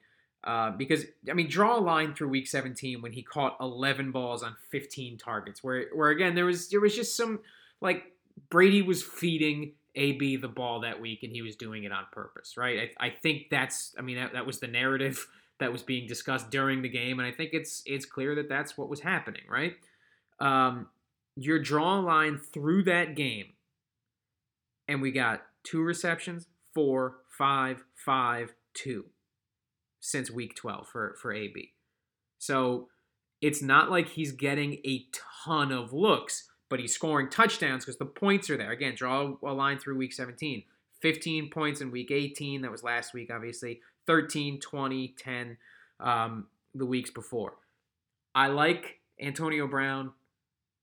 [0.42, 4.42] Uh, because I mean, draw a line through Week 17 when he caught 11 balls
[4.42, 7.40] on 15 targets, where where again there was there was just some
[7.80, 8.04] like
[8.50, 12.56] Brady was feeding AB the ball that week, and he was doing it on purpose,
[12.56, 12.90] right?
[12.98, 15.26] I, I think that's, I mean, that, that was the narrative
[15.60, 18.76] that was being discussed during the game, and I think it's it's clear that that's
[18.76, 19.74] what was happening, right?
[20.40, 20.88] Um,
[21.36, 23.52] you're drawing a line through that game,
[24.88, 29.04] and we got two receptions, four, five, five, two,
[30.00, 31.72] since week 12 for for AB.
[32.38, 32.88] So
[33.40, 35.06] it's not like he's getting a
[35.44, 38.72] ton of looks but he's scoring touchdowns because the points are there.
[38.72, 40.64] Again, draw a line through week 17.
[41.02, 42.62] 15 points in week 18.
[42.62, 43.80] That was last week, obviously.
[44.08, 45.56] 13, 20, 10
[46.00, 47.54] um, the weeks before.
[48.34, 50.14] I like Antonio Brown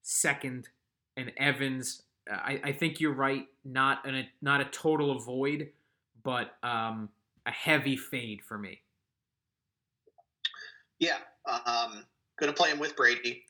[0.02, 0.70] second
[1.18, 2.04] and Evans.
[2.32, 3.48] I, I think you're right.
[3.66, 5.72] Not an, a not a total avoid,
[6.24, 7.10] but um,
[7.46, 8.80] a heavy fade for me.
[11.00, 12.06] Yeah, um,
[12.40, 13.44] going to play him with Brady.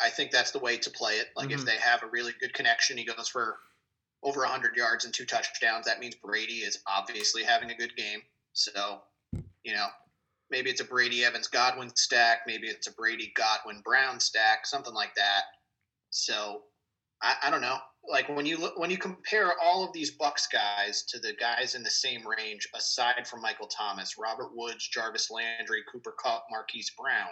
[0.00, 1.30] I- think that's the way to play it.
[1.36, 1.54] Like Mhm.
[1.54, 3.60] if they have a really good connection, he goes for
[4.22, 5.86] over 100 yards and two touchdowns.
[5.86, 8.22] That means Brady is obviously having a good game.
[8.52, 9.04] So,
[9.62, 9.88] you know,
[10.50, 12.46] maybe it's a Brady Evans Godwin stack.
[12.46, 15.44] Maybe it's a Brady Godwin Brown stack, something like that.
[16.10, 16.68] So,
[17.22, 17.80] I, I don't know.
[18.04, 21.74] Like when you look, when you compare all of these Bucs guys to the guys
[21.76, 26.90] in the same range, aside from Michael Thomas, Robert Woods, Jarvis Landry, Cooper Kupp, Marquise
[26.98, 27.30] Brown,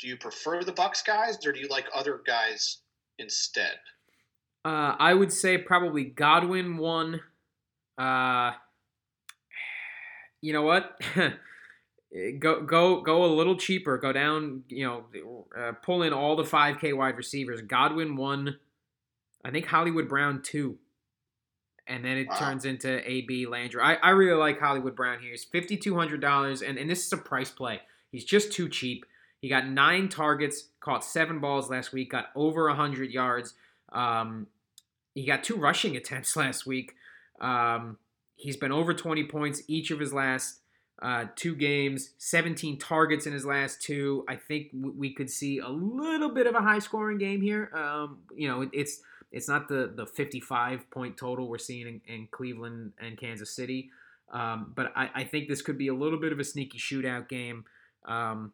[0.00, 2.78] do you prefer the Bucs guys or do you like other guys
[3.18, 3.72] instead?
[4.64, 7.20] Uh, I would say probably Godwin one.
[7.96, 8.52] Uh,
[10.40, 11.00] you know what?
[12.38, 13.98] go go go a little cheaper.
[13.98, 14.62] Go down.
[14.68, 17.60] You know, uh, pull in all the five K wide receivers.
[17.62, 18.58] Godwin one.
[19.44, 20.78] I think Hollywood Brown two.
[21.86, 22.36] And then it Wow.
[22.38, 23.80] turns into AB Landry.
[23.80, 25.30] I, I really like Hollywood Brown here.
[25.30, 27.80] He's fifty two hundred dollars, and and this is a price play.
[28.12, 29.06] He's just too cheap.
[29.40, 33.54] He got nine targets, caught seven balls last week, got over hundred yards.
[33.92, 34.48] Um,
[35.14, 36.94] he got two rushing attempts last week.
[37.40, 37.98] Um,
[38.36, 40.60] he's been over 20 points each of his last
[41.00, 44.24] uh, two games, 17 targets in his last two.
[44.28, 47.70] I think w- we could see a little bit of a high scoring game here.
[47.72, 49.00] Um, you know, it, it's
[49.30, 53.90] it's not the the 55 point total we're seeing in, in Cleveland and Kansas City,
[54.32, 57.28] um, but I, I think this could be a little bit of a sneaky shootout
[57.28, 57.64] game.
[58.04, 58.52] Um,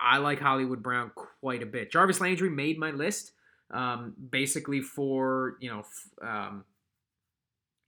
[0.00, 1.90] I like Hollywood Brown quite a bit.
[1.90, 3.32] Jarvis Landry made my list
[3.70, 6.64] um, basically for you know f- um,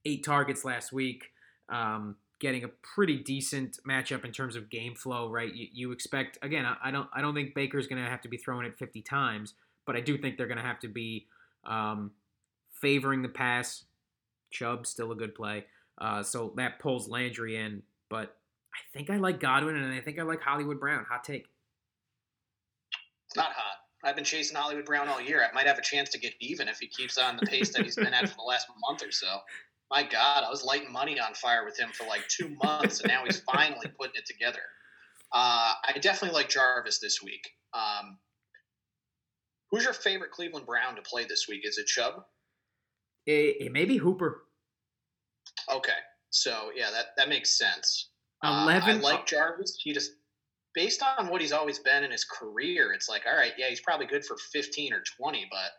[0.05, 1.31] eight targets last week,
[1.69, 5.29] um, getting a pretty decent matchup in terms of game flow.
[5.29, 6.65] Right, you, you expect again.
[6.65, 9.01] I, I don't I don't think Baker's going to have to be throwing it 50
[9.01, 9.53] times,
[9.85, 11.27] but I do think they're going to have to be
[11.65, 12.11] um,
[12.81, 13.83] favoring the pass.
[14.51, 15.65] Chubb still a good play,
[15.97, 18.37] uh, so that pulls Landry in, but
[18.73, 21.05] I think I like Godwin and I think I like Hollywood Brown.
[21.09, 21.47] Hot take.
[23.35, 23.77] Not hot.
[24.03, 25.43] I've been chasing Hollywood Brown all year.
[25.43, 27.83] I might have a chance to get even if he keeps on the pace that
[27.83, 29.39] he's been at for the last month or so.
[29.89, 33.09] My God, I was lighting money on fire with him for like two months, and
[33.09, 34.61] now he's finally putting it together.
[35.31, 37.47] Uh, I definitely like Jarvis this week.
[37.73, 38.17] Um,
[39.71, 41.61] who's your favorite Cleveland Brown to play this week?
[41.63, 42.23] Is it Chubb?
[43.25, 44.43] It, it may be Hooper.
[45.73, 45.91] Okay,
[46.29, 48.09] so yeah, that that makes sense.
[48.43, 48.89] Eleven.
[48.89, 49.77] Uh, I like Jarvis.
[49.81, 50.11] He just
[50.75, 53.81] based on what he's always been in his career, it's like, all right, yeah, he's
[53.81, 55.71] probably good for 15 or 20, but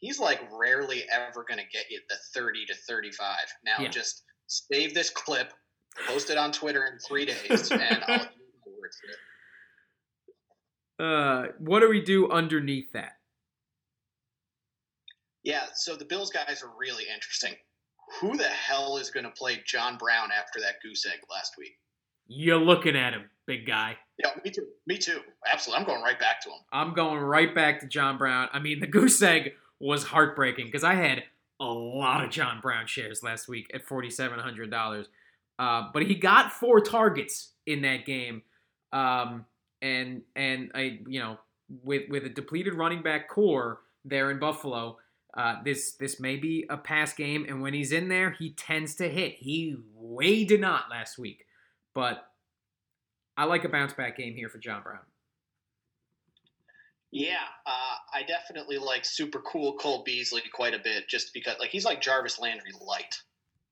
[0.00, 3.36] he's like rarely ever going to get you the 30 to 35.
[3.64, 3.88] Now, yeah.
[3.88, 5.52] just save this clip,
[6.06, 8.26] post it on Twitter in three days, and I'll
[10.98, 13.12] uh, what do we do underneath that?
[15.42, 17.54] Yeah, so the Bills guys are really interesting.
[18.20, 21.72] Who the hell is going to play John Brown after that goose egg last week?
[22.26, 23.96] You're looking at him, big guy.
[24.18, 24.66] Yeah, me too.
[24.86, 25.20] Me too.
[25.50, 25.80] Absolutely.
[25.80, 26.58] I'm going right back to him.
[26.72, 28.48] I'm going right back to John Brown.
[28.52, 31.24] I mean, the goose egg was heartbreaking because I had
[31.60, 35.06] a lot of John Brown shares last week at $4,700.
[35.58, 38.42] Uh, but he got four targets in that game.
[38.92, 39.46] Um,
[39.82, 41.38] and and I, you know,
[41.82, 44.98] with with a depleted running back corps there in Buffalo,
[45.36, 48.94] uh, this this may be a pass game, and when he's in there, he tends
[48.96, 49.34] to hit.
[49.34, 51.46] He way did not last week,
[51.94, 52.26] but
[53.36, 55.00] I like a bounce back game here for John Brown.
[57.10, 61.70] Yeah, uh, I definitely like super cool Cole Beasley quite a bit, just because like
[61.70, 63.14] he's like Jarvis Landry light.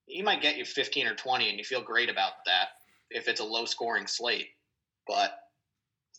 [0.06, 2.68] He might get you 15 or 20, and you feel great about that
[3.10, 4.50] if it's a low scoring slate.
[5.08, 5.38] But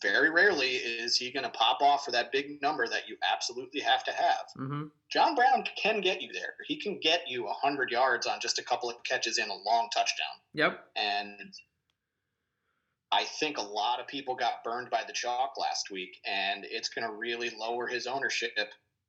[0.02, 3.80] very rarely is he going to pop off for that big number that you absolutely
[3.80, 4.44] have to have.
[4.58, 4.82] Mm-hmm.
[5.10, 6.54] John Brown can get you there.
[6.66, 9.88] He can get you 100 yards on just a couple of catches in a long
[9.94, 10.26] touchdown.
[10.52, 10.78] Yep.
[10.96, 11.54] And
[13.12, 16.88] I think a lot of people got burned by the chalk last week, and it's
[16.88, 18.52] going to really lower his ownership.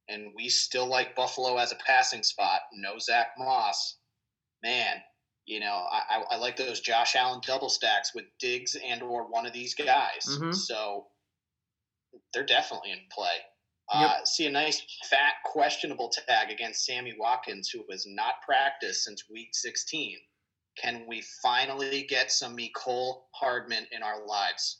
[0.08, 2.62] And we still like Buffalo as a passing spot.
[2.74, 3.98] No Zach Moss.
[4.64, 5.02] Man,
[5.46, 9.46] you know, I, I like those Josh Allen double stacks with Diggs and or one
[9.46, 10.26] of these guys.
[10.28, 10.52] Mm-hmm.
[10.54, 11.08] So
[12.34, 13.38] they're definitely in play.
[13.94, 14.10] Yep.
[14.10, 19.24] Uh, see a nice fat questionable tag against Sammy Watkins, who has not practiced since
[19.32, 20.18] week 16.
[20.82, 24.80] Can we finally get some Mecole Hardman in our lives?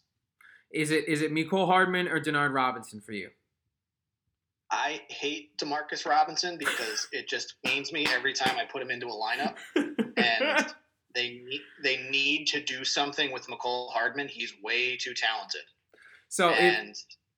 [0.72, 3.30] Is it is it Mecole Hardman or Denard Robinson for you?
[4.72, 9.08] I hate Demarcus Robinson because it just pains me every time I put him into
[9.08, 10.74] a lineup, and
[11.16, 11.44] they
[11.84, 14.28] they need to do something with Mecole Hardman.
[14.28, 15.62] He's way too talented.
[16.28, 16.96] So and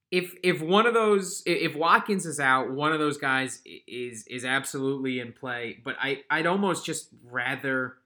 [0.09, 4.25] if, if if one of those if Watkins is out, one of those guys is
[4.27, 5.77] is absolutely in play.
[5.83, 7.97] But I I'd almost just rather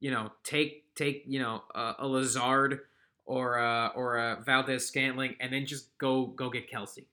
[0.00, 2.80] you know, take take you know a, a Lazard
[3.24, 7.06] or a, or a Valdes-Scantling, and then just go go get Kelce.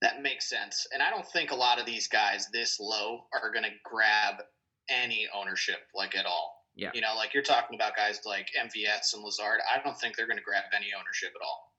[0.00, 3.52] That makes sense, and I don't think a lot of these guys this low are
[3.52, 4.42] going to grab
[4.88, 6.66] any ownership like at all.
[6.74, 9.60] Yeah, you know, like you're talking about guys like MVS and Lazard.
[9.72, 11.72] I don't think they're going to grab any ownership at all.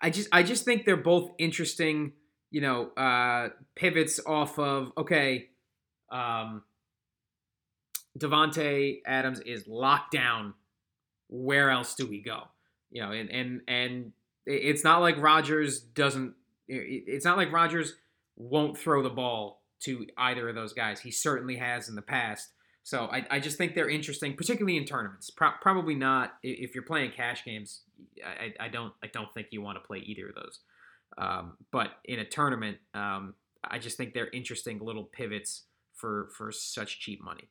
[0.00, 2.12] I just I just think they're both interesting.
[2.50, 5.48] You know, uh, pivots off of okay.
[6.10, 6.62] Um,
[8.18, 10.54] Davante Adams is locked down.
[11.28, 12.44] Where else do we go?
[12.90, 14.12] You know, and and and
[14.46, 16.34] it's not like Rodgers doesn't.
[16.68, 17.94] It's not like Rodgers
[18.36, 21.00] won't throw the ball to either of those guys.
[21.00, 22.50] He certainly has in the past.
[22.82, 25.28] So I, I just think they're interesting, particularly in tournaments.
[25.28, 27.82] Pro- probably not if you're playing cash games.
[28.24, 30.60] I, I don't I don't think you want to play either of those.
[31.18, 36.50] Um, but in a tournament, um, I just think they're interesting little pivots for for
[36.50, 37.50] such cheap money.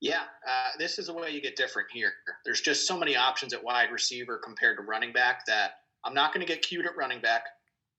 [0.00, 2.12] Yeah, uh, this is the way you get different here.
[2.44, 5.72] There's just so many options at wide receiver compared to running back that
[6.04, 7.44] I'm not going to get cute at running back,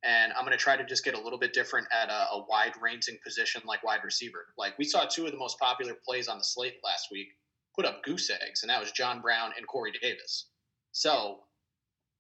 [0.04, 2.46] and I'm going to try to just get a little bit different at a, a
[2.50, 4.48] wide ranging position like wide receiver.
[4.58, 7.28] Like we saw two of the most popular plays on the slate last week
[7.76, 10.48] put up goose eggs, and that was John Brown and Corey Davis.
[10.92, 11.42] So,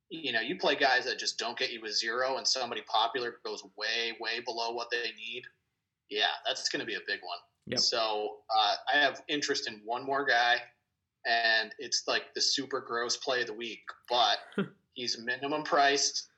[0.10, 3.36] you know, you play guys that just don't get you a zero, and somebody popular
[3.44, 5.44] goes way, way below what they need.
[6.10, 7.40] Yeah, that's going to be a big one.
[7.68, 7.80] Yep.
[7.80, 10.56] So uh, I have interest in one more guy,
[11.26, 14.38] and it's like the super gross play of the week, but
[14.94, 16.30] he's minimum priced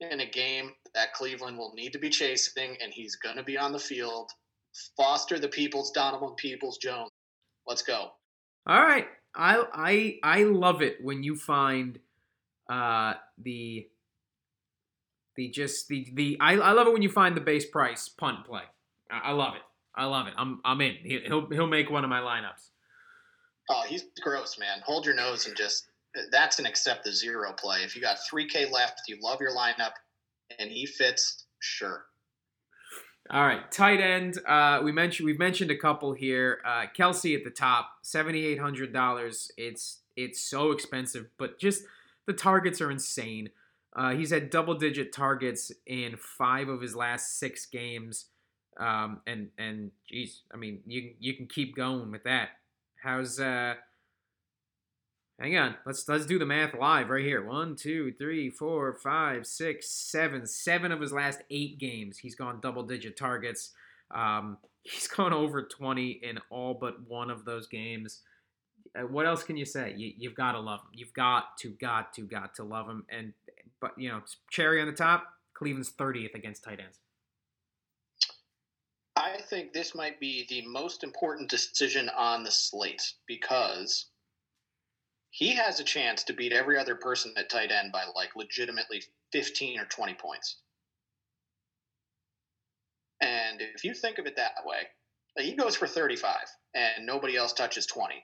[0.00, 3.56] in a game that Cleveland will need to be chasing, and he's going to be
[3.56, 4.30] on the field.
[4.96, 7.10] Foster the People's Donovan Peoples Jones.
[7.66, 8.10] Let's go.
[8.66, 11.98] All right, I I I love it when you find
[12.68, 13.86] uh, the
[15.36, 18.44] the just the the I, I love it when you find the base price punt
[18.44, 18.62] play.
[19.10, 19.62] I, I love it.
[19.96, 20.34] I love it.
[20.36, 20.96] I'm I'm in.
[21.02, 22.70] He'll he'll make one of my lineups.
[23.70, 24.80] Oh, he's gross, man.
[24.84, 25.86] Hold your nose and just
[26.30, 27.78] that's an accept the zero play.
[27.82, 29.92] If you got 3K left, you love your lineup,
[30.58, 32.04] and he fits, sure.
[33.30, 34.38] All right, tight end.
[34.46, 36.60] Uh, we mentioned we've mentioned a couple here.
[36.64, 39.50] Uh, Kelce at the top, seventy eight hundred dollars.
[39.56, 41.84] It's it's so expensive, but just
[42.26, 43.48] the targets are insane.
[43.96, 48.26] Uh, he's had double digit targets in five of his last six games,
[48.78, 52.50] um, and and geez, I mean you you can keep going with that.
[53.02, 53.74] How's uh?
[55.40, 57.44] Hang on, let's let's do the math live right here.
[57.44, 60.46] One, two, three, four, five, six, seven.
[60.46, 63.72] Seven of his last eight games, he's gone double digit targets.
[64.12, 68.20] Um, he's gone over twenty in all but one of those games.
[68.96, 69.92] Uh, what else can you say?
[69.96, 70.90] You, you've got to love him.
[70.92, 73.04] You've got to, got to, got to love him.
[73.08, 73.32] And
[73.80, 74.20] but you know,
[74.50, 75.26] cherry on the top.
[75.54, 77.00] Cleveland's thirtieth against tight ends.
[79.24, 84.10] I think this might be the most important decision on the slate because
[85.30, 89.02] he has a chance to beat every other person at tight end by like legitimately
[89.32, 90.58] 15 or 20 points.
[93.22, 94.88] And if you think of it that way,
[95.38, 96.36] he goes for 35
[96.74, 98.22] and nobody else touches 20.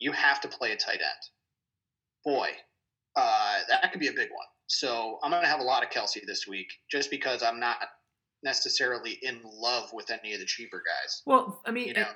[0.00, 1.22] You have to play a tight end.
[2.24, 2.48] Boy,
[3.14, 4.46] uh, that could be a big one.
[4.66, 7.76] So I'm going to have a lot of Kelce this week just because I'm not
[8.42, 11.22] necessarily in love with any of the cheaper guys.
[11.26, 12.06] Well, I mean, you know?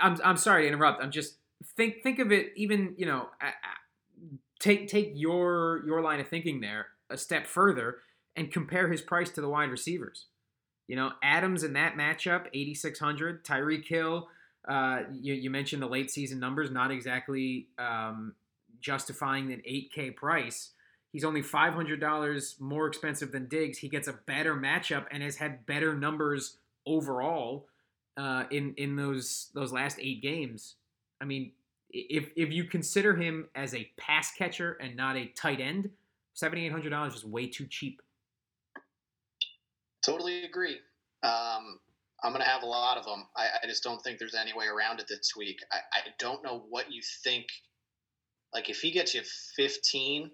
[0.00, 1.02] I'm, I'm sorry to interrupt.
[1.02, 1.36] I'm just
[1.76, 3.28] think think of it even you know
[4.58, 7.98] take take your your line of thinking there a step further
[8.36, 10.26] and compare his price to the wide receivers.
[10.88, 13.44] You know, Adams in that matchup, 8,600.
[13.44, 14.28] Tyreek Hill,
[14.66, 18.34] uh, you, you, mentioned the late season numbers, not exactly um,
[18.80, 20.70] justifying an 8K price.
[21.12, 23.78] He's only $500 more expensive than Diggs.
[23.78, 26.56] He gets a better matchup and has had better numbers
[26.86, 27.68] overall
[28.16, 30.76] uh, in in those those last eight games.
[31.20, 31.52] I mean,
[31.90, 35.90] if if you consider him as a pass catcher and not a tight end,
[36.34, 38.00] seventy eight hundred dollars is way too cheap.
[40.02, 40.78] Totally agree.
[41.22, 41.78] Um,
[42.24, 43.26] I'm going to have a lot of them.
[43.36, 45.60] I, I, just don't think there's any way around it this week.
[45.70, 47.46] I, I don't know what you think.
[48.52, 49.22] Like, if he gets you
[49.56, 50.30] 15,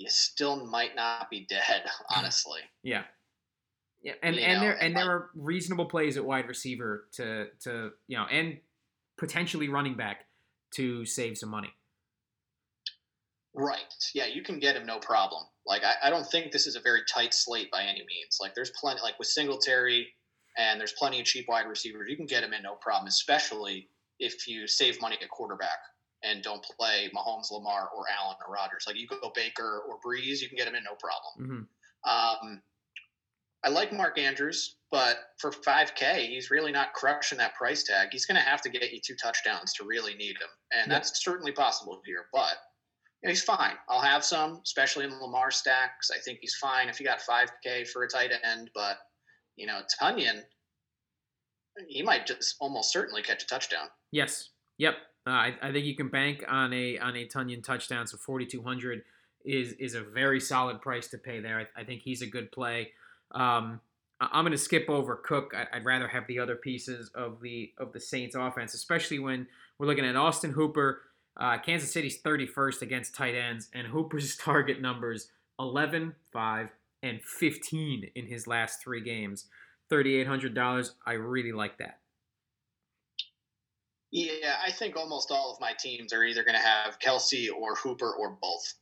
[0.00, 1.84] you still might not be dead,
[2.16, 2.60] honestly.
[2.82, 3.02] Yeah.
[4.02, 7.90] Yeah, and, and know, there and there are reasonable plays at wide receiver to to
[8.08, 8.56] you know and
[9.18, 10.24] potentially running back
[10.70, 11.68] to save some money.
[13.52, 13.92] Right.
[14.14, 15.44] Yeah, you can get him no problem.
[15.66, 18.38] Like I, I don't think this is a very tight slate by any means.
[18.40, 20.08] Like there's plenty like with Singletary
[20.56, 22.08] and there's plenty of cheap wide receivers.
[22.08, 23.86] You can get him in no problem, especially
[24.18, 25.76] if you save money at quarterback
[26.22, 28.84] and don't play Mahomes, Lamar, or Allen or Rodgers.
[28.86, 31.66] Like you go Baker or Brees, you can get him in no problem.
[32.04, 32.46] Mm-hmm.
[32.48, 32.62] Um,
[33.62, 38.08] I like Mark Andrews, but for 5K, he's really not crushing that price tag.
[38.10, 40.48] He's going to have to get you two touchdowns to really need him.
[40.72, 42.54] And that's certainly possible here, but
[43.22, 43.74] you know, he's fine.
[43.88, 46.10] I'll have some, especially in the Lamar stacks.
[46.10, 48.96] I think he's fine if you got 5K for a tight end, but,
[49.56, 50.40] you know, Tonyan,
[51.86, 53.88] he might just almost certainly catch a touchdown.
[54.10, 54.48] Yes.
[54.78, 54.94] Yep.
[55.26, 58.06] Uh, I, I think you can bank on a on a Tonyan touchdown.
[58.06, 59.02] So 4,200
[59.44, 61.60] is is a very solid price to pay there.
[61.60, 62.92] I, I think he's a good play.
[63.32, 63.80] Um,
[64.20, 65.54] I'm going to skip over Cook.
[65.72, 69.46] I'd rather have the other pieces of the of the Saints offense, especially when
[69.78, 71.02] we're looking at Austin Hooper.
[71.36, 76.68] Uh, Kansas City's 31st against tight ends, and Hooper's target numbers 11, 5,
[77.02, 79.46] and 15 in his last three games.
[79.90, 80.90] $3,800.
[81.06, 81.99] I really like that.
[84.12, 87.76] Yeah, I think almost all of my teams are either going to have Kelce or
[87.76, 88.74] Hooper or both.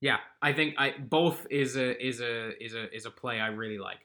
[0.00, 3.48] Yeah, I think I both is a is a is a is a play I
[3.48, 3.98] really like.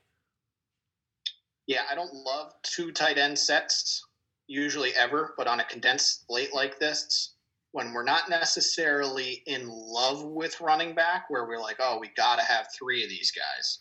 [1.68, 4.06] Yeah, I don't love two tight end sets
[4.48, 7.34] usually ever, but on a condensed slate like this,
[7.72, 12.38] when we're not necessarily in love with running back, where we're like, oh, we got
[12.38, 13.80] to have three of these guys,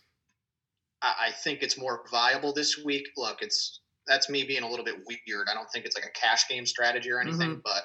[1.02, 3.08] I, I think it's more viable this week.
[3.16, 5.48] Look, it's that's me being a little bit weird.
[5.50, 7.60] I don't think it's like a cash game strategy or anything, mm-hmm.
[7.64, 7.82] but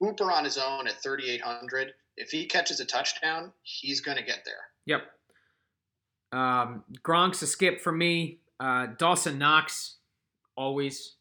[0.00, 4.44] Hooper on his own at 3,800 if he catches a touchdown, he's going to get
[4.44, 4.54] there.
[4.86, 5.02] Yep.
[6.32, 8.40] Um, Gronk's a skip for me.
[8.60, 9.96] Uh, Dawson Knox,
[10.54, 11.16] always,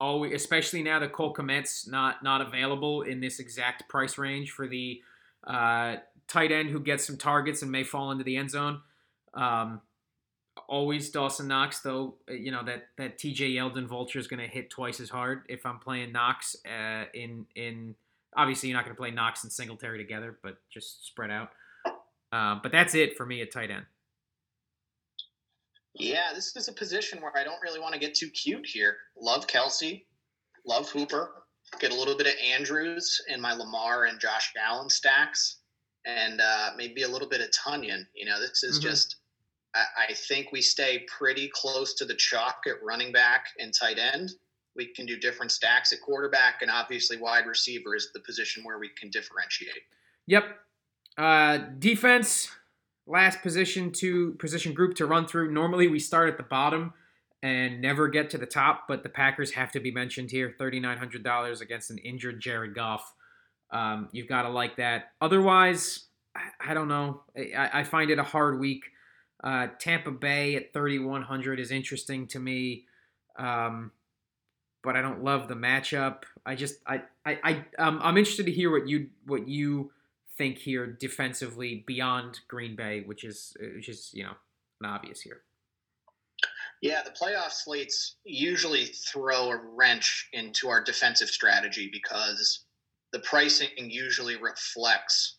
[0.00, 4.66] always, especially now that Cole Kmet's not not available in this exact price range for
[4.66, 5.00] the
[5.46, 5.96] uh,
[6.26, 8.80] tight end who gets some targets and may fall into the end zone.
[9.34, 9.80] Um,
[10.68, 12.16] always Dawson Knox, though.
[12.28, 13.50] You know that that T.J.
[13.50, 17.46] Yeldon vulture is going to hit twice as hard if I'm playing Knox uh, in
[17.54, 17.94] in
[18.36, 21.50] Obviously, you're not going to play Knox and Singletary together, but just spread out.
[22.32, 23.84] Uh, but that's it for me at tight end.
[25.94, 28.96] Yeah, this is a position where I don't really want to get too cute here.
[29.16, 30.04] Love Kelce,
[30.66, 31.44] love Hooper,
[31.78, 35.58] get a little bit of Andrews in my Lamar and Josh Allen stacks,
[36.04, 38.04] and uh, maybe a little bit of Tonyan.
[38.14, 38.88] You know, this is mm-hmm.
[38.88, 39.16] just.
[39.74, 44.30] I, think we stay pretty close to the chalk at running back and tight end.
[44.76, 48.78] We can do different stacks at quarterback, and obviously wide receiver is the position where
[48.78, 49.82] we can differentiate.
[50.26, 50.44] Yep.
[51.16, 52.48] Uh, defense,
[53.06, 55.52] last position to position group to run through.
[55.52, 56.92] Normally we start at the bottom
[57.42, 60.54] and never get to the top, but the Packers have to be mentioned here.
[60.58, 63.12] $3,900 against an injured Jared Goff.
[63.70, 65.12] Um, you've got to like that.
[65.20, 67.22] Otherwise, I, I don't know.
[67.36, 68.84] I, I, find it a hard week.
[69.44, 72.86] Uh, Tampa Bay at 3,100 is interesting to me,
[73.38, 73.92] um,
[74.82, 76.22] but I don't love the matchup.
[76.46, 79.92] I just I I, I um, I'm interested to hear what you what you
[80.38, 84.32] think here defensively beyond Green Bay, which is which is you know
[84.80, 85.42] an obvious here.
[86.80, 92.64] Yeah, the playoff slates usually throw a wrench into our defensive strategy because
[93.12, 95.36] the pricing usually reflects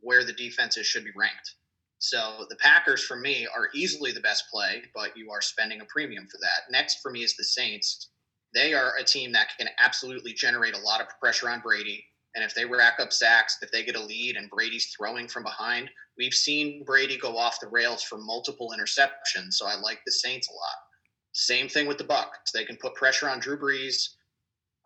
[0.00, 1.54] where the defenses should be ranked.
[2.00, 5.84] So the Packers, for me, are easily the best play, but you are spending a
[5.84, 6.72] premium for that.
[6.72, 8.08] Next for me is the Saints.
[8.54, 12.02] They are a team that can absolutely generate a lot of pressure on Brady.
[12.34, 15.42] And if they rack up sacks, if they get a lead and Brady's throwing from
[15.42, 19.52] behind, we've seen Brady go off the rails for multiple interceptions.
[19.52, 20.78] So I like the Saints a lot.
[21.32, 22.50] Same thing with the Bucs.
[22.54, 24.14] They can put pressure on Drew Brees.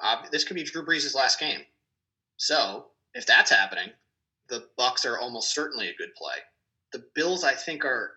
[0.02, 1.60] Uh, this could be Drew Brees' last game.
[2.38, 3.90] So if that's happening,
[4.48, 6.38] the Bucs are almost certainly a good play.
[6.94, 8.12] The Bills, I think, are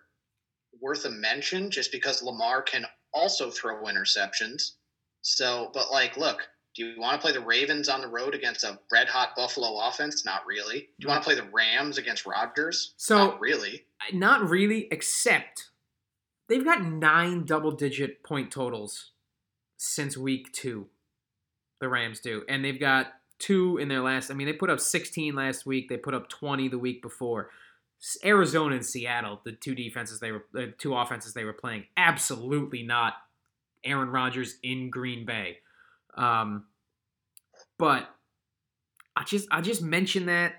[0.80, 4.74] worth a mention just because Lamar can also throw interceptions.
[5.22, 8.62] So, but like, look, do you want to play the Ravens on the road against
[8.62, 10.24] a red hot Buffalo offense?
[10.24, 10.78] Not really.
[10.78, 12.94] Do you want to play the Rams against Rodgers?
[12.96, 13.84] So not really.
[14.12, 15.70] Not really, except
[16.48, 19.10] they've got nine double digit point totals
[19.76, 20.86] since week two.
[21.80, 22.44] The Rams do.
[22.48, 23.08] And they've got
[23.40, 26.28] two in their last I mean, they put up 16 last week, they put up
[26.28, 27.50] 20 the week before.
[28.24, 32.82] Arizona and Seattle, the two defenses they were the two offenses they were playing, absolutely
[32.82, 33.14] not
[33.84, 35.58] Aaron Rodgers in Green Bay.
[36.14, 36.66] Um,
[37.78, 38.08] but
[39.16, 40.54] I just I just mentioned that.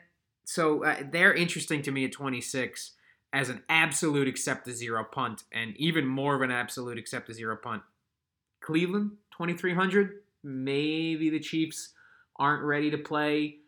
[0.46, 2.94] So uh, they're interesting to me at 26
[3.32, 7.34] as an absolute accept a zero punt, and even more of an absolute accept a
[7.34, 7.84] zero punt.
[8.62, 10.22] Cleveland 2300.
[10.44, 11.94] Maybe the Chiefs
[12.38, 13.59] aren't ready to play.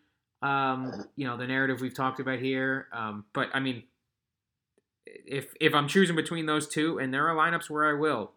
[0.41, 2.87] Um, you know the narrative we've talked about here.
[2.93, 3.83] Um, but I mean,
[5.05, 8.31] if if I'm choosing between those two, and there are lineups where I will,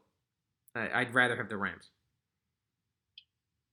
[0.75, 1.91] I'd rather have the Rams.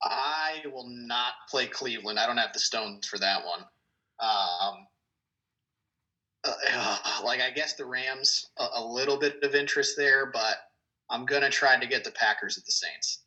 [0.03, 2.19] I will not play Cleveland.
[2.19, 3.61] I don't have the stones for that one.
[4.19, 4.87] Um,
[6.43, 10.55] uh, like I guess the Rams a, a, little bit of interest there, but
[11.09, 13.23] I'm gonna try to get the Packers at the Saints.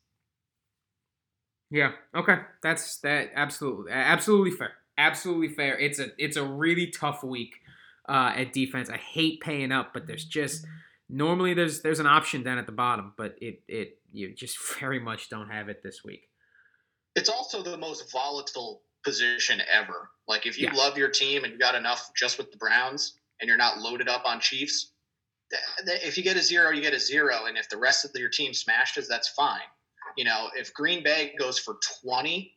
[1.71, 1.91] Yeah.
[2.15, 2.37] Okay.
[2.61, 3.31] That's that.
[3.35, 3.91] Absolutely.
[3.91, 4.73] Absolutely fair.
[4.97, 5.77] Absolutely fair.
[5.77, 7.55] It's a it's a really tough week
[8.07, 8.89] uh, at defense.
[8.89, 10.65] I hate paying up, but there's just
[11.09, 14.99] normally there's there's an option down at the bottom, but it it you just very
[14.99, 16.29] much don't have it this week.
[17.15, 20.09] It's also the most volatile position ever.
[20.27, 20.77] Like if you yeah.
[20.77, 24.09] love your team and you got enough just with the Browns and you're not loaded
[24.09, 24.91] up on Chiefs,
[25.85, 28.29] if you get a zero, you get a zero, and if the rest of your
[28.29, 29.59] team smashes, that's fine.
[30.17, 32.54] You know, if Green Bay goes for 20,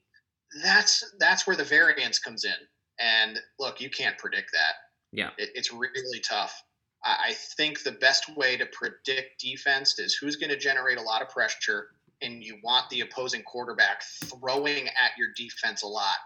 [0.62, 2.52] that's that's where the variance comes in.
[3.00, 4.74] And look, you can't predict that.
[5.12, 6.62] Yeah, it, it's really tough.
[7.04, 11.22] I think the best way to predict defense is who's going to generate a lot
[11.22, 11.88] of pressure,
[12.22, 16.16] and you want the opposing quarterback throwing at your defense a lot.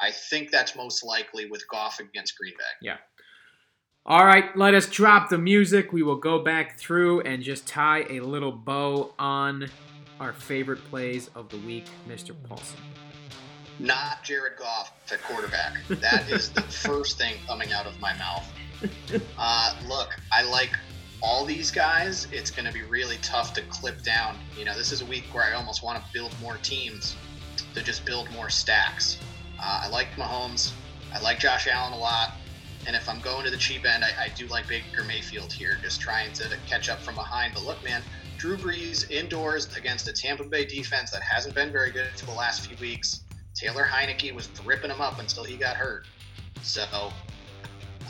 [0.00, 2.64] I think that's most likely with Goff against Green Bay.
[2.80, 2.96] Yeah.
[4.04, 5.92] All right, let us drop the music.
[5.92, 9.68] We will go back through and just tie a little bow on
[10.18, 12.34] our favorite plays of the week, Mr.
[12.48, 12.78] Paulson.
[13.78, 15.78] Not Jared Goff at quarterback.
[15.88, 18.46] That is the first thing coming out of my mouth.
[19.38, 20.76] Uh, look, I like
[21.22, 22.26] all these guys.
[22.32, 24.36] It's going to be really tough to clip down.
[24.58, 27.16] You know, this is a week where I almost want to build more teams
[27.74, 29.18] to just build more stacks.
[29.58, 30.72] Uh, I like Mahomes.
[31.14, 32.32] I like Josh Allen a lot.
[32.86, 35.78] And if I'm going to the cheap end, I, I do like Baker Mayfield here,
[35.82, 37.54] just trying to catch up from behind.
[37.54, 38.02] But look, man,
[38.38, 42.32] Drew Brees indoors against a Tampa Bay defense that hasn't been very good for the
[42.32, 43.20] last few weeks.
[43.54, 46.06] Taylor Heinicke was ripping him up until he got hurt.
[46.62, 46.84] So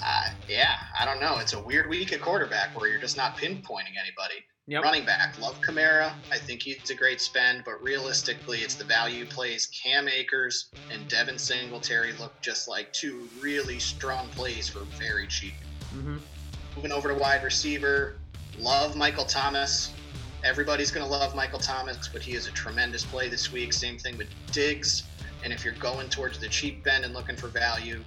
[0.05, 1.38] uh, yeah, I don't know.
[1.38, 4.45] It's a weird week at quarterback where you're just not pinpointing anybody.
[4.68, 4.84] Yep.
[4.84, 6.12] Running back, love Kamara.
[6.30, 9.66] I think he's a great spend, but realistically, it's the value plays.
[9.66, 15.55] Cam Akers and Devin Singletary look just like two really strong plays for very cheap.
[15.95, 16.18] Mm-hmm.
[16.76, 18.18] Moving over to wide receiver,
[18.59, 19.93] love Michael Thomas.
[20.45, 23.72] Everybody's going to love Michael Thomas, but he is a tremendous play this week.
[23.72, 25.05] Same thing with Diggs.
[25.45, 28.03] And if you're going towards the cheap end and looking for value,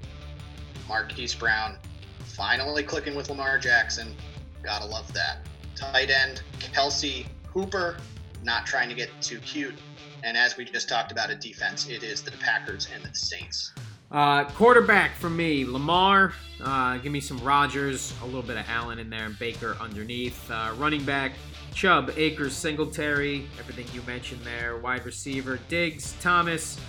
[0.87, 1.77] Marquise Brown
[2.23, 4.15] finally clicking with Lamar Jackson.
[4.63, 5.39] Gotta love that.
[5.75, 7.97] Tight end, Kelce Hooper,
[8.43, 9.75] not trying to get too cute.
[10.23, 13.73] And as we just talked about a defense, it is the Packers and the Saints.
[14.11, 16.33] Uh, quarterback for me, Lamar.
[16.63, 20.49] Uh, give me some Rodgers, a little bit of Allen in there, and Baker underneath.
[20.49, 21.33] Uh, running back,
[21.73, 24.77] Chubb, Akers, Singletary, everything you mentioned there.
[24.77, 26.79] Wide receiver, Diggs, Thomas,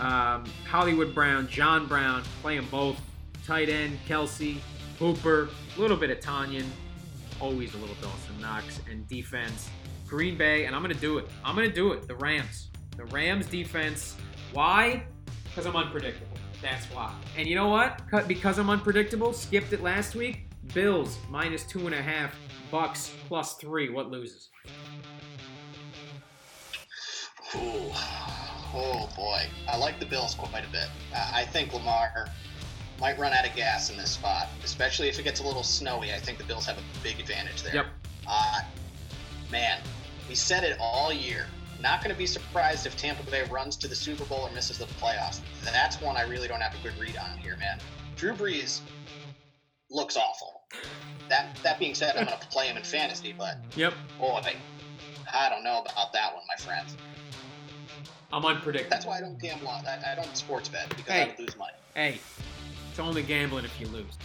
[0.00, 3.00] um, Hollywood Brown, John Brown, play them both.
[3.46, 4.56] Tight end, Kelce,
[4.98, 6.64] Hooper, a little bit of Tonyan,
[7.40, 9.68] always a little Dawson Knox, and defense,
[10.08, 11.28] Green Bay, and I'm going to do it.
[11.44, 12.08] I'm going to do it.
[12.08, 12.70] The Rams.
[12.96, 14.16] The Rams defense.
[14.52, 15.04] Why?
[15.44, 16.38] Because I'm unpredictable.
[16.62, 17.12] That's why.
[17.36, 18.00] And you know what?
[18.26, 20.48] Because I'm unpredictable, skipped it last week.
[20.72, 22.34] Bills minus two and a half,
[22.72, 23.90] Bucs plus three.
[23.90, 24.48] What loses?
[27.56, 27.92] Ooh.
[28.74, 30.88] Oh boy, I like the Bills quite a bit.
[31.14, 32.26] I think Lamar
[33.00, 36.12] might run out of gas in this spot, especially if it gets a little snowy.
[36.12, 37.74] I think the Bills have a big advantage there.
[37.74, 37.86] Yep.
[38.26, 38.60] Uh,
[39.50, 39.78] man,
[40.28, 41.46] we said it all year.
[41.80, 44.78] Not going to be surprised if Tampa Bay runs to the Super Bowl or misses
[44.78, 45.40] the playoffs.
[45.64, 47.78] That's one I really don't have a good read on here, man.
[48.16, 48.80] Drew Brees
[49.90, 50.62] looks awful.
[51.28, 53.94] That that being said, I'm going to play him in fantasy, but yep.
[54.18, 54.40] boy,
[55.32, 56.86] I don't know about that one, my friend.
[58.34, 58.90] I'm unpredictable.
[58.90, 59.68] That's why I don't gamble.
[59.68, 61.72] I, I don't sports bet because hey, I would lose money.
[61.94, 62.18] Hey,
[62.90, 64.18] it's only gambling if you lose.